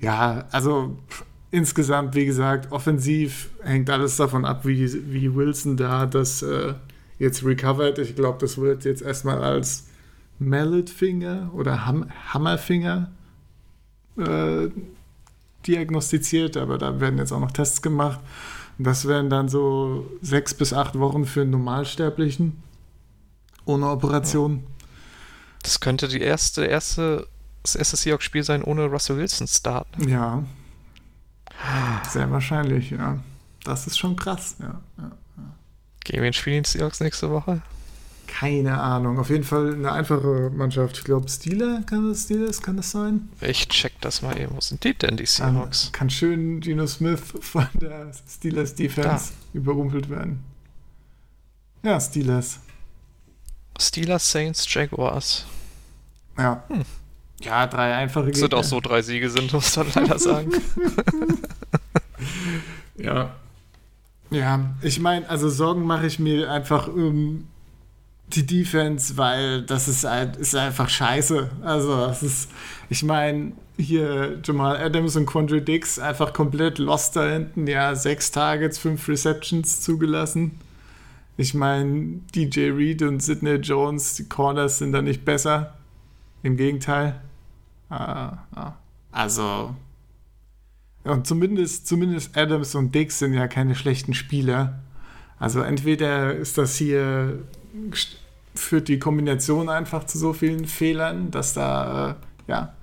[0.00, 0.96] Ja, also
[1.50, 6.74] insgesamt, wie gesagt, offensiv hängt alles davon ab, wie, wie Wilson da das äh,
[7.18, 7.98] jetzt recovert.
[7.98, 9.86] Ich glaube, das wird jetzt erstmal als
[10.38, 13.10] Mallet Finger oder Ham Hammerfinger
[14.16, 14.68] äh,
[15.66, 18.20] diagnostiziert, aber da werden jetzt auch noch Tests gemacht.
[18.78, 22.62] Und das wären dann so sechs bis acht Wochen für einen Normalsterblichen
[23.64, 24.64] ohne Operation.
[25.62, 27.26] Das könnte die erste, erste,
[27.62, 29.88] das erste Seahawks-Spiel sein ohne Russell Wilson Start.
[30.06, 30.44] Ja.
[32.08, 33.18] Sehr wahrscheinlich, ja.
[33.64, 34.80] Das ist schon krass, ja.
[34.98, 35.10] ja.
[36.04, 37.60] Gegen wen spielen die Seahawks nächste Woche?
[38.26, 39.18] Keine Ahnung.
[39.18, 40.98] Auf jeden Fall eine einfache Mannschaft.
[40.98, 43.28] Ich glaube, Steeler kann das, Steelers kann das sein.
[43.40, 44.54] Ich check das mal eben.
[44.54, 45.90] Wo sind die denn, die Dann Seahawks?
[45.92, 50.44] kann schön Geno Smith von der Steelers Defense überrumpelt werden.
[51.82, 52.60] Ja, Steelers.
[53.80, 55.46] Steelers, Saints, Jaguars.
[56.36, 56.62] Ja.
[57.40, 60.50] Ja, drei einfache Das sind auch so drei Siege sind, muss man leider sagen.
[62.98, 63.36] Ja.
[64.30, 67.46] Ja, ich meine, also Sorgen mache ich mir einfach um
[68.34, 70.04] die Defense, weil das ist,
[70.38, 71.48] ist einfach scheiße.
[71.62, 72.50] Also, es ist,
[72.90, 77.66] ich meine, hier Jamal Adams und Quandre Dix einfach komplett lost da hinten.
[77.66, 80.58] Ja, sechs Targets, fünf Receptions zugelassen.
[81.38, 85.74] Ich meine, DJ Reed und Sidney Jones, die Corners sind da nicht besser.
[86.42, 87.20] Im Gegenteil.
[87.90, 88.72] Ah, ah.
[89.12, 89.74] Also,
[91.04, 94.80] und zumindest, zumindest Adams und Dix sind ja keine schlechten Spieler.
[95.38, 97.38] Also entweder ist das hier,
[98.54, 102.14] führt die Kombination einfach zu so vielen Fehlern, dass da, äh,
[102.50, 102.74] ja,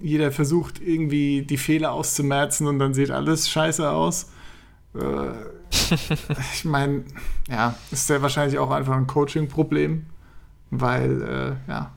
[0.00, 4.32] jeder versucht irgendwie die Fehler auszumerzen und dann sieht alles scheiße aus.
[4.94, 5.32] Äh,
[6.54, 7.04] ich meine,
[7.48, 10.06] ja, ist ja wahrscheinlich auch einfach ein Coaching-Problem,
[10.70, 11.92] weil, äh, ja,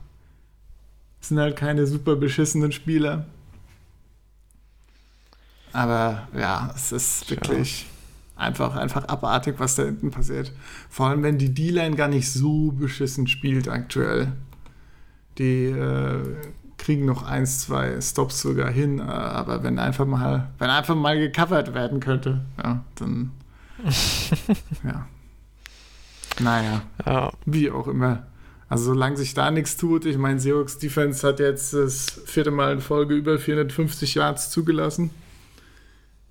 [1.28, 3.26] sind halt keine super beschissenen Spieler.
[5.72, 7.86] Aber ja, es ist wirklich
[8.34, 10.52] einfach, einfach abartig, was da hinten passiert.
[10.88, 14.32] Vor allem, wenn die D-Line gar nicht so beschissen spielt aktuell.
[15.38, 16.22] Die äh,
[16.78, 21.18] kriegen noch eins, zwei Stops sogar hin, äh, aber wenn einfach mal, wenn einfach mal
[21.18, 23.32] gecovert werden könnte, ja, dann
[24.84, 25.06] ja.
[26.40, 28.24] Naja, Ja, wie auch immer.
[28.68, 32.72] Also solange sich da nichts tut, ich meine, Seahawks Defense hat jetzt das vierte Mal
[32.72, 35.10] in Folge über 450 Yards zugelassen.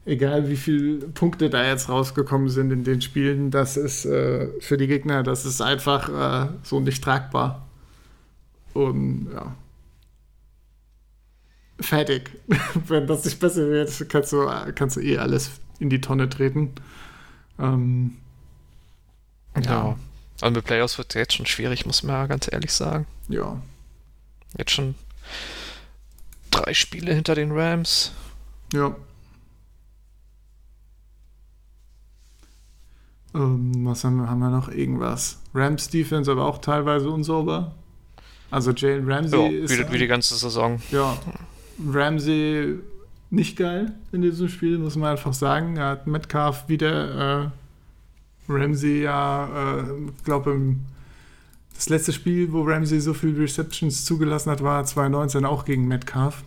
[0.06, 4.78] Egal wie viele Punkte da jetzt rausgekommen sind in den Spielen, das ist äh, für
[4.78, 6.10] die Gegner, das ist einfach
[6.46, 7.68] äh, so nicht tragbar.
[8.74, 9.56] Und ja.
[11.80, 12.32] Fertig.
[12.88, 16.72] Wenn das nicht besser wird, kannst du, kannst du eh alles in die Tonne treten.
[17.58, 18.18] Ähm,
[19.64, 19.96] ja.
[20.42, 23.06] Also mit Playoffs wird es jetzt schon schwierig, muss man ja ganz ehrlich sagen.
[23.30, 23.62] ja.
[24.58, 24.96] Jetzt schon
[26.50, 28.14] drei Spiele hinter den Rams.
[28.72, 28.96] Ja.
[33.34, 34.70] Ähm, was haben wir, haben wir noch?
[34.70, 35.40] Irgendwas.
[35.54, 37.74] Rams Defense, aber auch teilweise unsauber.
[38.52, 39.72] Also Jalen Ramsey Ja, ist.
[39.78, 40.82] wie, die- wie die ganze Saison.
[40.92, 41.18] ja,
[41.86, 42.80] Ramsey
[43.30, 45.76] nicht geil in diesem Spiel, muss man einfach sagen.
[45.78, 47.50] Er hat Metcalf wieder äh,
[48.48, 49.84] Ramsey ja, äh,
[50.24, 50.76] glaube
[51.76, 56.44] das letzte Spiel, wo Ramsey so viele Receptions zugelassen hat, war 2019 auch gegen Metcalf.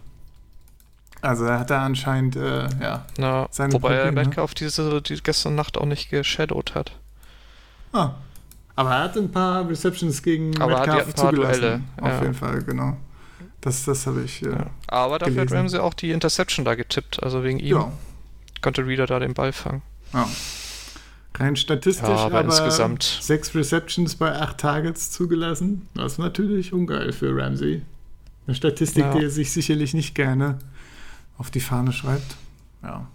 [1.21, 3.05] Also er hat da anscheinend, äh, ja.
[3.19, 4.27] Na, Seine wobei er Probleme.
[4.27, 6.93] Metcalf diese die gestern Nacht auch nicht geshadowed hat.
[7.93, 8.13] Ah.
[8.77, 11.61] Aber er hat ein paar Receptions gegen Aber er Metcalf zugelassen.
[11.61, 12.23] Duelle, Auf ja.
[12.23, 12.97] jeden Fall, genau.
[13.61, 14.67] Das, das habe ich, äh, Ja.
[14.87, 15.51] Aber dafür gelesen.
[15.51, 17.21] hat Ramsey auch die Interception da getippt.
[17.23, 17.93] Also wegen ihm ja.
[18.63, 19.83] konnte Reader da den Ball fangen.
[20.15, 20.27] ja.
[21.39, 25.87] Rein statistisch, Ja, aber aber, insgesamt- sechs Receptions bei acht Targets zugelassen.
[25.95, 27.83] Das ist natürlich ungeil für Ramsey.
[28.47, 29.13] Eine Statistik, Ja.
[29.15, 30.59] die er sich sicherlich nicht gerne
[31.37, 32.37] auf die Fahne schreibt.
[32.83, 33.07] Ja.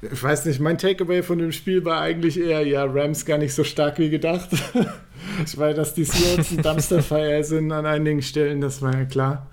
[0.00, 3.52] Ich weiß nicht, mein Takeaway von dem Spiel war eigentlich eher, ja, Rams gar nicht
[3.52, 4.48] so stark wie gedacht.
[5.44, 9.46] ich weiß, dass die Seahawks ein Dumpsterfire sind an einigen Stellen, das war ja klar.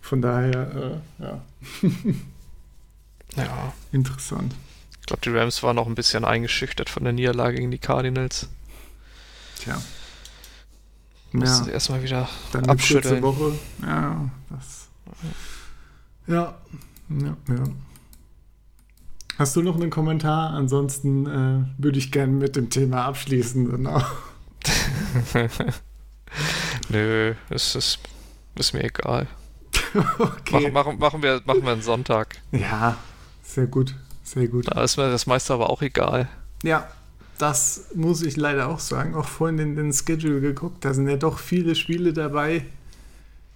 [0.00, 1.40] Von daher, äh, ja,
[3.36, 3.72] Ja.
[3.92, 4.54] interessant.
[5.00, 8.48] Ich glaube, die Rams waren auch ein bisschen eingeschüchtert von der Niederlage gegen die Cardinals.
[9.58, 9.80] Tja.
[11.32, 13.22] Mussten Ja, sie erstmal wieder dann abschütteln.
[13.22, 13.58] Woche.
[13.82, 14.88] Ja, das.
[16.26, 16.54] Ja,
[17.08, 17.64] ja, ja.
[19.38, 20.50] Hast du noch einen Kommentar?
[20.50, 23.70] Ansonsten äh, würde ich gerne mit dem Thema abschließen.
[23.70, 24.02] Genau.
[26.90, 27.98] Nö, es ist,
[28.56, 29.26] ist mir egal.
[30.18, 30.70] Okay.
[30.70, 32.36] Machen, machen, machen, wir, machen wir einen Sonntag.
[32.50, 32.96] Ja,
[33.42, 33.94] sehr gut.
[34.24, 34.66] Sehr gut.
[34.70, 36.28] Da ist mir das meiste aber auch egal.
[36.62, 36.88] Ja,
[37.38, 39.14] das muss ich leider auch sagen.
[39.14, 40.84] Auch vorhin in den Schedule geguckt.
[40.84, 42.64] Da sind ja doch viele Spiele dabei,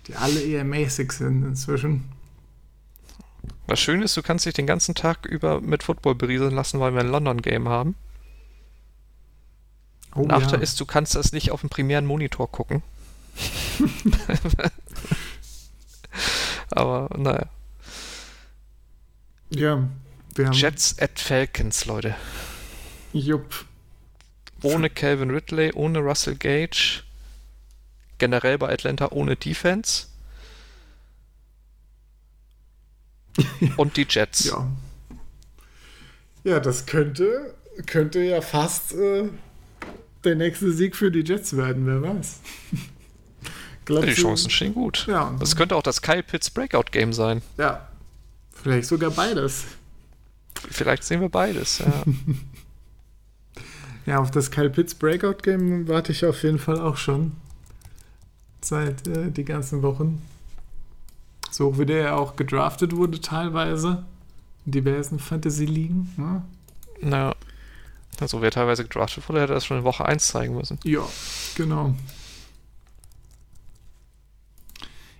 [0.06, 2.04] die alle eher mäßig sind inzwischen.
[3.68, 6.94] Was schön ist, du kannst dich den ganzen Tag über mit Football berieseln lassen, weil
[6.94, 7.94] wir ein London-Game haben.
[10.14, 10.62] Oh, Nachteil ja.
[10.62, 12.82] ist, du kannst das nicht auf dem primären Monitor gucken.
[16.70, 17.46] aber naja.
[19.50, 19.88] Ja,
[20.34, 20.54] wir haben.
[20.54, 22.14] Jets at Falcons, Leute.
[23.12, 23.64] Jupp.
[24.62, 27.02] Ohne Calvin Ridley, ohne Russell Gage.
[28.18, 30.06] Generell bei Atlanta ohne Defense.
[33.76, 34.44] Und die Jets.
[34.44, 34.70] Ja.
[36.44, 37.54] Ja, das könnte,
[37.86, 39.28] könnte ja fast äh,
[40.24, 42.40] der nächste Sieg für die Jets werden, wer weiß.
[43.84, 45.06] Glaubst die Chancen stehen gut.
[45.08, 45.34] Ja.
[45.38, 47.42] Das könnte auch das Kyle Pitts Breakout Game sein.
[47.58, 47.88] Ja.
[48.66, 49.64] Vielleicht sogar beides.
[50.70, 51.78] Vielleicht sehen wir beides.
[51.78, 51.92] Ja.
[54.06, 57.32] Ja, auf das Kyle Pitts Breakout Game warte ich auf jeden Fall auch schon.
[58.60, 60.22] Seit äh, die ganzen Wochen.
[61.50, 64.04] So wie der ja auch gedraftet wurde, teilweise.
[64.64, 66.14] In diversen Fantasy-Ligen.
[66.16, 66.42] Ne?
[67.00, 67.34] naja.
[68.20, 70.78] Also wer teilweise gedraftet wurde, hätte das schon in Woche 1 zeigen müssen.
[70.84, 71.02] Ja,
[71.56, 71.96] genau.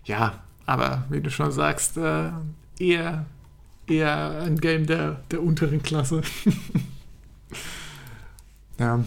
[0.05, 2.31] Ja, aber wie du schon sagst, äh,
[2.79, 3.27] eher,
[3.87, 6.23] eher ein Game der, der unteren Klasse.
[8.79, 9.05] ja.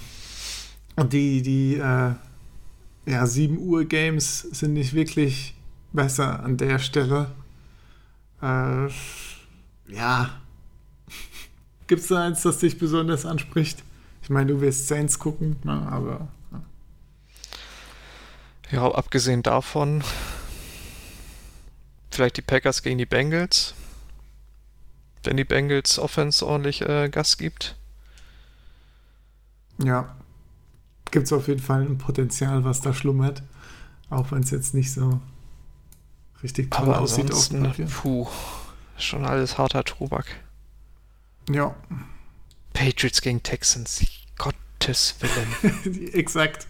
[0.95, 2.13] Und die, die äh,
[3.05, 5.55] ja, 7 Uhr Games sind nicht wirklich
[5.93, 7.31] besser an der Stelle.
[8.41, 8.87] Äh,
[9.87, 10.29] ja.
[11.87, 13.83] Gibt es da eins, das dich besonders anspricht?
[14.21, 16.27] Ich meine, du wirst Saints gucken, ne, aber
[18.71, 20.03] Ja, abgesehen davon,
[22.11, 23.73] vielleicht die Packers gegen die Bengals.
[25.23, 27.75] Wenn die Bengals Offense ordentlich äh, Gas gibt.
[29.83, 30.15] Ja.
[31.11, 33.43] Gibt es auf jeden Fall ein Potenzial, was da schlummert.
[34.09, 35.19] Auch wenn es jetzt nicht so
[36.41, 37.49] richtig toll Aber aussieht auf
[38.01, 38.27] puh,
[38.97, 40.25] schon alles harter Tobak.
[41.49, 41.75] Ja,
[42.79, 44.05] Patriots gegen Texans,
[44.37, 46.09] Gottes Willen.
[46.13, 46.65] exakt.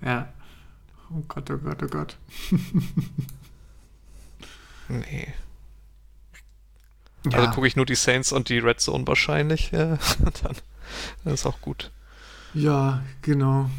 [0.00, 0.32] Ja.
[1.10, 2.16] Oh Gott, oh Gott, oh Gott.
[4.88, 5.26] nee.
[7.30, 9.70] Ja, Also gucke ich nur die Saints und die Red Zone wahrscheinlich.
[9.70, 9.98] Ja,
[10.42, 10.56] dann
[11.24, 11.90] das ist auch gut.
[12.52, 13.70] ja, genau.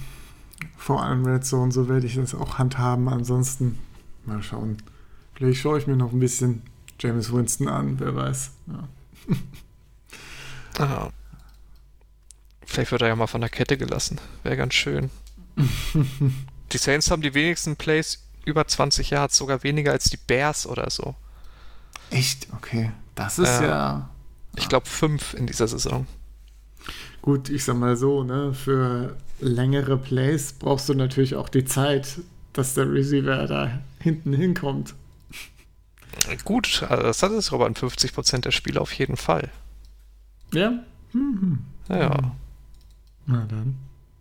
[0.78, 3.08] Vor allem Red Zone, so werde ich das auch handhaben.
[3.10, 3.80] Ansonsten
[4.26, 4.78] mal schauen.
[5.36, 6.62] Vielleicht schaue ich mir noch ein bisschen
[7.00, 8.52] James Winston an, wer weiß.
[8.68, 8.88] Ja.
[10.78, 11.10] Ah.
[12.66, 14.20] Vielleicht wird er ja mal von der Kette gelassen.
[14.44, 15.10] Wäre ganz schön.
[16.72, 20.90] die Saints haben die wenigsten Plays über 20 Yards, sogar weniger als die Bears oder
[20.90, 21.16] so.
[22.10, 22.48] Echt?
[22.54, 22.92] Okay.
[23.16, 23.66] Das ist Ja.
[23.66, 24.10] ja
[24.58, 26.06] Ich glaube fünf in dieser Saison.
[27.22, 28.54] gut, ich sag mal so, ne?
[28.54, 32.20] Für längere Plays brauchst du natürlich auch die Zeit,
[32.54, 34.94] dass der Receiver da hinten hinkommt.
[36.46, 39.50] Gut, also das hat es aber an 50% der Spiele auf jeden Fall.
[40.54, 40.74] Ja?
[41.90, 42.32] Ja.
[43.26, 43.76] Na dann.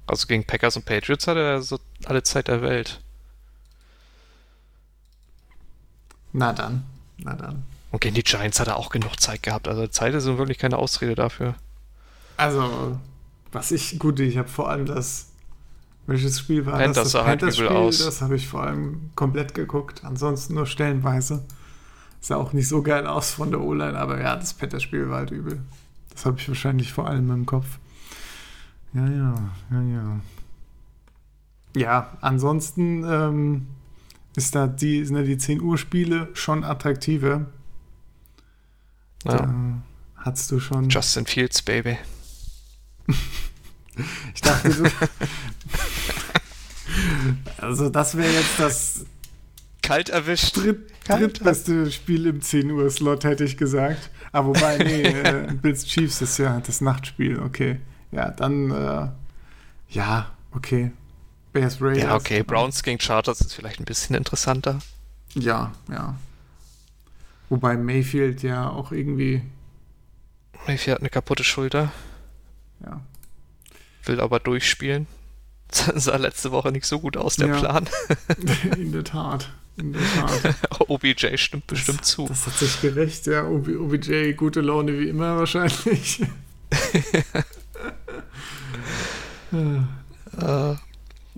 [0.07, 3.00] Also gegen Packers und Patriots hat er so alle Zeit der Welt.
[6.33, 6.85] Na dann.
[7.18, 7.62] Na dann.
[7.94, 9.68] Und gegen die Giants hat er auch genug Zeit gehabt.
[9.68, 11.54] Also Zeit ist wirklich keine Ausrede dafür.
[12.37, 12.98] Also,
[13.52, 15.28] was ich, gut, ich habe vor allem das,
[16.09, 17.12] welches Spiel war Panthers das?
[17.12, 17.98] Das halt übel Panthers-Spiel, aus.
[17.98, 20.02] das habe ich vor allem komplett geguckt.
[20.02, 21.44] Ansonsten nur stellenweise.
[22.20, 25.30] Sah auch nicht so geil aus von der O-Line, aber ja, das Panthers-Spiel war halt
[25.30, 25.62] übel.
[26.12, 27.78] Das habe ich wahrscheinlich vor allem im Kopf.
[28.92, 29.35] Ja, ja,
[29.70, 30.20] ja, ja.
[31.76, 33.66] Ja, ansonsten ähm,
[34.35, 37.46] ist da die, sind da die 10 Uhr Spiele schon attraktiver.
[39.24, 39.37] Ja.
[39.37, 39.54] Da
[40.16, 40.88] hast du schon.
[40.88, 41.98] Justin Fields, Baby.
[44.34, 44.90] Ich dachte, du.
[47.58, 49.04] also, das wäre jetzt das
[49.82, 50.56] Kalt erwischt.
[50.56, 51.20] dritt, Kalt.
[51.20, 54.10] drittbeste Spiel im 10 Uhr Slot, hätte ich gesagt.
[54.32, 57.78] Aber wobei, nee, äh, Bills Chiefs ist ja das Nachtspiel, okay.
[58.10, 59.08] Ja, dann, äh,
[59.90, 60.90] ja, okay.
[61.52, 62.02] Bears Raiders.
[62.02, 62.42] Ja, okay.
[62.42, 64.80] Browns gegen Chargers ist vielleicht ein bisschen interessanter.
[65.34, 66.16] Ja, ja.
[67.48, 69.42] Wobei Mayfield ja auch irgendwie,
[70.66, 71.92] Mayfield hat eine kaputte Schulter,
[72.85, 73.00] ja.
[74.04, 75.07] will aber durchspielen.
[75.70, 77.59] sah letzte Woche nicht so gut aus, der Ja.
[77.59, 77.88] Plan.
[78.78, 79.52] In der Tat.
[79.76, 80.54] In der Tat.
[80.88, 82.26] OBJ stimmt bestimmt zu.
[82.28, 83.44] Das hat sich gerecht, ja.
[83.46, 86.22] OB OBJ, gute Laune wie immer wahrscheinlich.
[89.52, 90.74] Äh,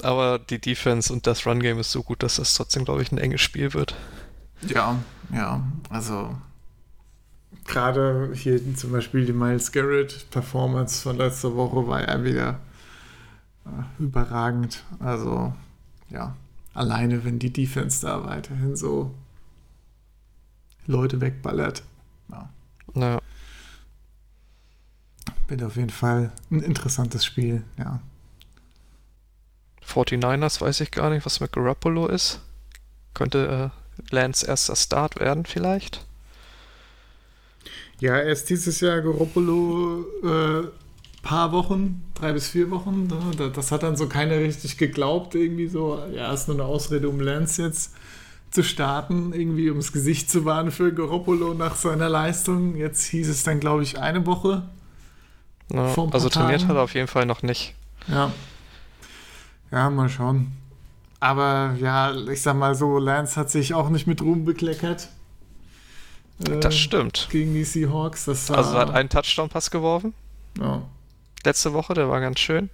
[0.03, 3.19] aber die Defense und das Run-Game ist so gut, dass das trotzdem, glaube ich, ein
[3.19, 3.95] enges Spiel wird.
[4.69, 4.97] Ja,
[5.33, 6.37] ja, also
[7.65, 12.61] gerade hier zum Beispiel die Miles Garrett Performance von letzter Woche war ja wieder
[13.65, 14.85] äh, überragend.
[15.01, 15.53] Also
[16.11, 16.37] ja,
[16.75, 19.15] alleine wenn die Defense da weiterhin so
[20.87, 21.83] Leute wegballert,
[22.31, 22.49] ja,
[22.95, 23.21] Naja,
[25.49, 28.01] wird auf jeden Fall ein interessantes Spiel, ja.
[29.85, 32.41] 49ers weiß ich gar nicht, was mit Garoppolo ist.
[33.15, 36.05] Könnte äh, Lance erster Start werden vielleicht?
[38.01, 40.67] Ja, erst dieses Jahr Garoppolo äh,
[41.23, 43.07] paar Wochen, drei bis vier Wochen.
[43.07, 43.19] ne?
[43.37, 46.03] Da- Das hat dann so keiner richtig geglaubt, irgendwie so.
[46.13, 47.95] Ja, ist nur eine Ausrede, um Lance jetzt
[48.51, 52.77] zu starten, irgendwie ums Gesicht zu wahren für Garoppolo nach seiner Leistung.
[52.77, 54.69] Jetzt hieß es dann, glaube ich, eine Woche.
[55.73, 56.69] Ja, also trainiert Tagen.
[56.69, 57.75] hat er auf jeden Fall noch nicht.
[58.09, 58.31] Ja.
[59.73, 60.53] Ja, mal schauen.
[61.21, 65.09] Aber ja, ich sag mal so, Lance hat sich auch nicht mit Ruhm bekleckert.
[66.47, 67.29] Äh, Das stimmt.
[67.31, 68.27] Gegen die Seahawks.
[68.27, 70.13] Das war, Also er hat einen Touchdown-Pass geworfen
[70.61, 70.83] ja.
[71.45, 72.71] letzte Woche, der war ganz schön.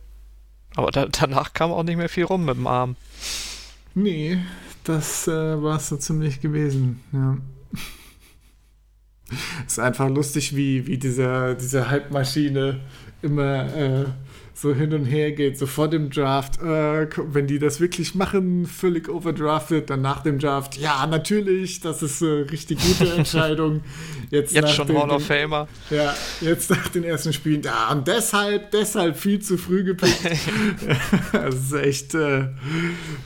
[0.75, 2.97] Aber da, danach kam auch nicht mehr viel rum mit dem Arm.
[3.95, 4.39] Nee,
[4.85, 7.37] das äh, war es so ziemlich gewesen, ja.
[9.67, 12.81] ist einfach lustig, wie, wie dieser, diese Halbmaschine
[13.21, 14.05] immer äh,
[14.55, 16.61] so hin und her geht, so vor dem Draft.
[16.63, 22.03] Äh, wenn die das wirklich machen, völlig overdrafted, dann nach dem Draft, ja, natürlich, das
[22.03, 23.81] ist eine richtig gute Entscheidung.
[24.31, 25.69] Jetzt, Jetzt nach schon den- Hall of Famer.
[25.91, 30.21] ja, jetzt nach den ersten Spielen, ja, und deshalb, deshalb viel zu früh gepickt.
[31.33, 32.49] das ist echt äh,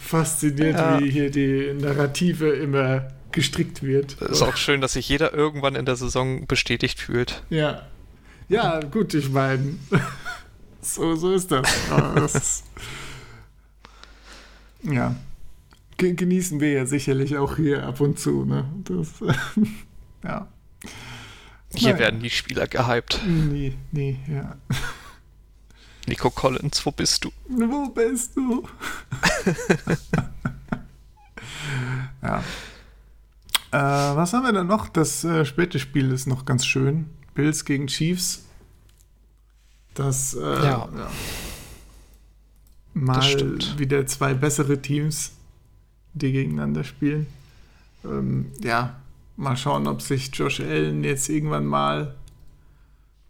[0.00, 1.00] faszinierend, Ja.
[1.00, 4.14] wie hier die Narrative immer gestrickt wird.
[4.22, 7.42] Ist auch schön, dass sich jeder irgendwann in der Saison bestätigt fühlt.
[7.50, 7.82] Ja.
[8.48, 9.74] Ja, gut, ich meine,
[10.94, 11.68] so, so ist das.
[12.14, 12.64] Das ist,
[14.82, 15.14] ja.
[15.98, 18.68] Ge- Genießen wir ja sicherlich auch hier ab und zu, ne?
[18.84, 19.08] Das,
[20.24, 20.46] ja.
[21.74, 21.98] Hier Naja.
[21.98, 23.20] werden die Spieler gehypt.
[23.26, 24.56] Nee, nee, ja.
[26.06, 27.32] Nico Collins, wo bist du?
[27.48, 28.66] Wo bist du?
[32.22, 32.38] ja.
[33.72, 34.88] Äh, was haben wir denn noch?
[34.88, 37.10] Das äh, späte Spiel ist noch ganz schön.
[37.34, 38.45] Bills gegen Chiefs.
[39.96, 40.88] Das, äh, Ja.
[42.94, 43.78] Mal stimmt.
[43.78, 45.32] wieder zwei bessere Teams,
[46.14, 47.26] die gegeneinander spielen.
[48.04, 48.96] Ähm, ja,
[49.36, 52.14] mal schauen, ob sich Josh Allen jetzt irgendwann mal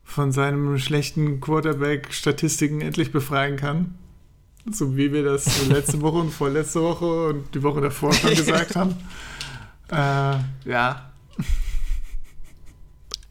[0.05, 3.95] von seinem schlechten Quarterback-Statistiken endlich befreien kann.
[4.71, 8.77] So wie wir das letzte Woche und vorletzte Woche und die Woche davor schon gesagt
[8.77, 8.95] haben.
[9.89, 11.13] Äh, ja,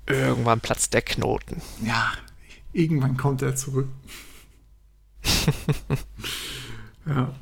[0.07, 1.61] Irgendwann platzt der Knoten.
[1.83, 2.13] ja,
[2.75, 3.87] irgendwann kommt er zurück.
[7.05, 7.33] ja.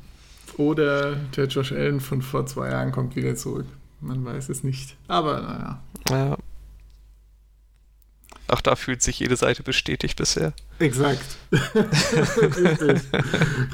[0.56, 3.66] Oder der Josh Allen von vor zwei Jahren kommt wieder zurück.
[4.00, 4.96] Man weiß es nicht.
[5.08, 5.82] Aber naja.
[6.08, 6.38] Ja.
[8.46, 10.52] Auch da fühlt sich jede Seite bestätigt bisher.
[10.78, 11.38] Exakt.
[11.50, 13.02] Richtig.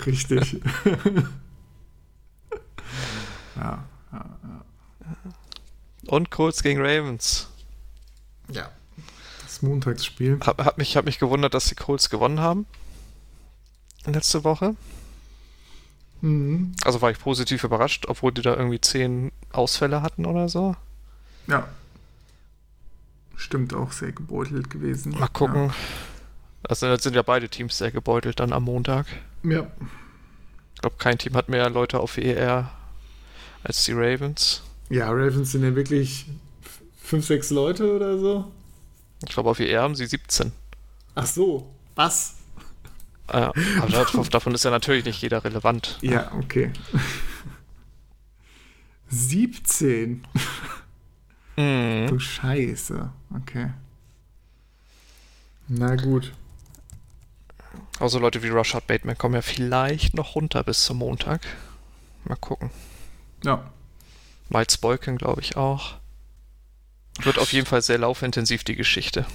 [0.06, 0.60] Richtig.
[3.56, 4.64] ja, ja, ja.
[6.06, 7.48] Und Colts gegen Ravens.
[8.50, 8.70] ja.
[9.60, 10.38] Das Montagsspiel.
[10.40, 12.64] Hab, hab, mich, hab mich gewundert, dass die Colts gewonnen haben.
[14.06, 14.74] Letzte Woche.
[16.22, 16.72] Mhm.
[16.84, 20.76] Also war ich positiv überrascht, obwohl die da irgendwie zehn Ausfälle hatten oder so.
[21.46, 21.68] Ja.
[23.36, 25.18] Stimmt auch sehr gebeutelt gewesen.
[25.18, 25.72] Mal gucken.
[26.62, 29.06] Also jetzt sind ja beide Teams sehr gebeutelt dann am Montag.
[29.42, 29.50] Ja.
[29.50, 29.70] ja.
[30.74, 32.70] Ich glaube, kein Team hat mehr Leute auf ER
[33.62, 34.62] als die Ravens.
[34.88, 36.26] Ja, Ravens sind ja wirklich
[37.02, 38.50] fünf, sechs Leute oder so.
[39.26, 40.52] Ich glaube, auf ER haben sie 17.
[41.14, 42.36] Ach so, was?
[43.32, 45.98] Ja, aber dav- davon ist ja natürlich nicht jeder relevant.
[46.00, 46.72] Ja, okay.
[49.08, 50.26] 17.
[51.56, 52.06] Mhm.
[52.08, 53.10] Du Scheiße.
[53.36, 53.70] Okay.
[55.68, 56.32] Na gut.
[57.98, 61.42] Also Leute wie Rashad Bateman kommen ja vielleicht noch runter bis zum Montag.
[62.24, 62.70] Mal gucken.
[63.44, 63.70] Ja.
[64.48, 65.94] Miles Boykin glaube ich auch.
[67.22, 69.26] Wird auf jeden Fall sehr laufintensiv die Geschichte.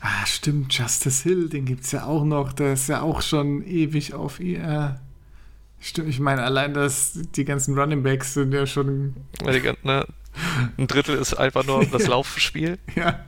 [0.00, 0.72] Ah, stimmt.
[0.72, 2.52] Justice Hill, den gibt's ja auch noch.
[2.52, 5.00] Der ist ja auch schon ewig auf IR.
[5.80, 9.14] Stimmt, ich meine, allein das, die ganzen Running Backs sind ja schon.
[9.42, 10.06] Ne?
[10.78, 12.78] Ein Drittel ist einfach nur das Laufspiel.
[12.94, 13.24] Ja.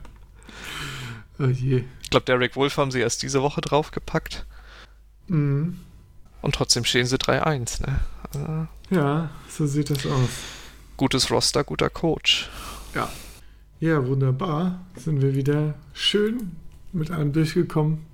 [1.37, 1.83] Oh je.
[2.01, 4.45] Ich glaube, Derek Wolf haben sie erst diese Woche draufgepackt.
[5.27, 5.79] Mhm.
[6.41, 7.85] Und trotzdem stehen sie 3-1.
[7.85, 7.99] Ne?
[8.33, 10.29] Also, Ja, so sieht das aus.
[10.99, 12.49] Gutes Roster, guter Coach.
[12.93, 13.09] Ja.
[13.79, 14.85] Ja, wunderbar.
[14.97, 16.57] Sind wir wieder schön
[16.91, 18.05] mit allem durchgekommen.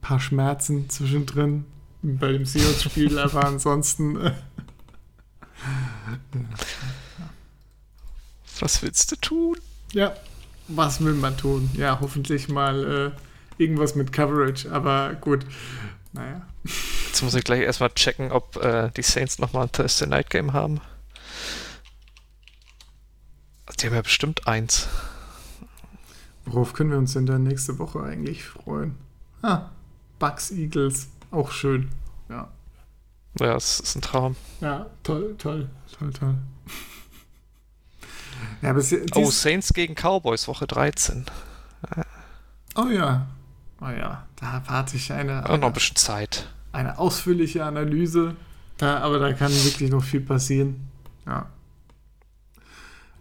[0.00, 1.66] paar Schmerzen zwischendrin
[2.02, 4.16] bei dem Seahawks-Spiel, aber ansonsten.
[4.20, 4.32] Äh,
[8.58, 9.56] Was willst du tun?
[9.92, 10.16] ja,
[10.66, 11.70] was will man tun?
[11.74, 13.12] Ja, hoffentlich mal
[13.58, 15.46] äh, irgendwas mit Coverage, aber gut.
[16.12, 16.42] Naja.
[17.06, 20.52] Jetzt muss ich gleich erstmal checken, ob äh, die Saints nochmal ein Thursday Night Game
[20.52, 20.80] haben.
[23.80, 24.88] Die haben ja bestimmt eins.
[26.44, 28.96] Worauf können wir uns denn dann nächste Woche eigentlich freuen?
[29.42, 29.70] Ah,
[30.18, 31.08] Bucks Eagles.
[31.30, 31.88] Auch schön.
[32.28, 32.48] Ja.
[33.38, 34.36] Ja, das ist ein Traum.
[34.60, 35.68] Ja, toll, toll,
[35.98, 36.34] toll, toll.
[38.62, 41.26] Ja, aber es, Oh, Saints gegen Cowboys, Woche 13.
[42.76, 43.26] oh ja.
[43.80, 46.50] Oh ja, da warte ich eine, Auch noch ein eine, bisschen Zeit.
[46.72, 48.36] eine ausführliche Analyse.
[48.76, 50.88] Da, aber da kann wirklich noch viel passieren.
[51.26, 51.46] Ja.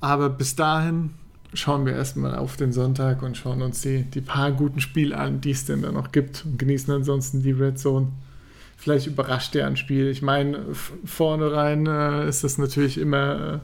[0.02, 1.12] Aber bis dahin
[1.54, 5.42] schauen wir erstmal auf den Sonntag und schauen uns die, die paar guten Spiele an,
[5.42, 8.08] die es denn da noch gibt und genießen ansonsten die Red Zone.
[8.78, 10.08] Vielleicht überrascht der ein Spiel.
[10.08, 13.62] Ich meine, f- vorne rein äh, ist das natürlich immer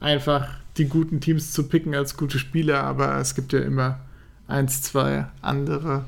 [0.00, 4.00] äh, einfach, die guten Teams zu picken als gute Spieler, aber es gibt ja immer
[4.46, 6.04] eins, zwei andere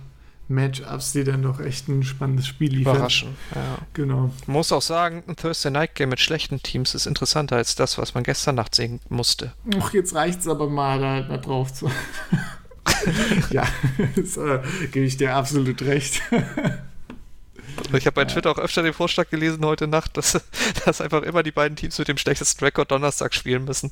[0.49, 2.97] Matchups, die dann doch echt ein spannendes Spiel liefern.
[2.97, 3.37] Überraschen.
[3.55, 3.79] Ja.
[3.93, 4.31] Genau.
[4.47, 8.15] Muss auch sagen, ein Thursday Night Game mit schlechten Teams ist interessanter als das, was
[8.15, 9.53] man gestern Nacht sehen musste.
[9.77, 11.91] Och, jetzt reicht's aber mal, da, da drauf zu.
[13.51, 13.67] ja,
[14.17, 16.23] das, äh, gebe ich dir absolut recht.
[17.93, 20.41] Ich habe bei Twitter auch öfter den Vorschlag gelesen heute Nacht, dass,
[20.85, 23.91] dass einfach immer die beiden Teams mit dem schlechtesten Rekord Donnerstag spielen müssen.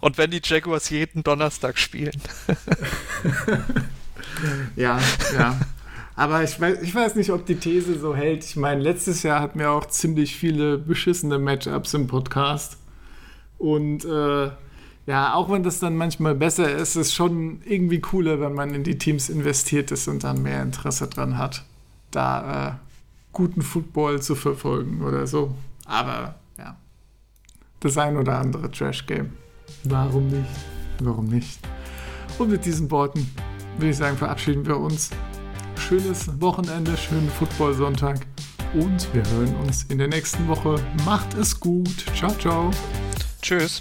[0.00, 2.20] Und wenn die Jaguars jeden Donnerstag spielen.
[4.76, 4.98] Ja,
[5.36, 5.56] ja.
[6.18, 8.44] Aber ich weiß, ich weiß nicht, ob die These so hält.
[8.44, 12.76] Ich meine, letztes Jahr hatten wir auch ziemlich viele beschissene Matchups im Podcast.
[13.56, 14.50] Und äh,
[15.06, 18.74] ja, auch wenn das dann manchmal besser ist, ist es schon irgendwie cooler, wenn man
[18.74, 21.64] in die Teams investiert ist und dann mehr Interesse dran hat,
[22.10, 22.72] da äh,
[23.32, 25.54] guten Football zu verfolgen oder so.
[25.86, 26.76] Aber ja,
[27.78, 29.30] das ein oder andere Trash-Game.
[29.84, 30.50] Warum nicht?
[30.98, 31.60] Warum nicht?
[32.38, 33.30] Und mit diesen Worten
[33.78, 35.10] würde ich sagen, verabschieden wir uns.
[35.78, 38.26] Schönes Wochenende, schönen Football-Sonntag
[38.74, 40.76] und wir hören uns in der nächsten Woche.
[41.04, 42.04] Macht es gut.
[42.14, 42.70] Ciao, ciao.
[43.40, 43.78] Tschüss.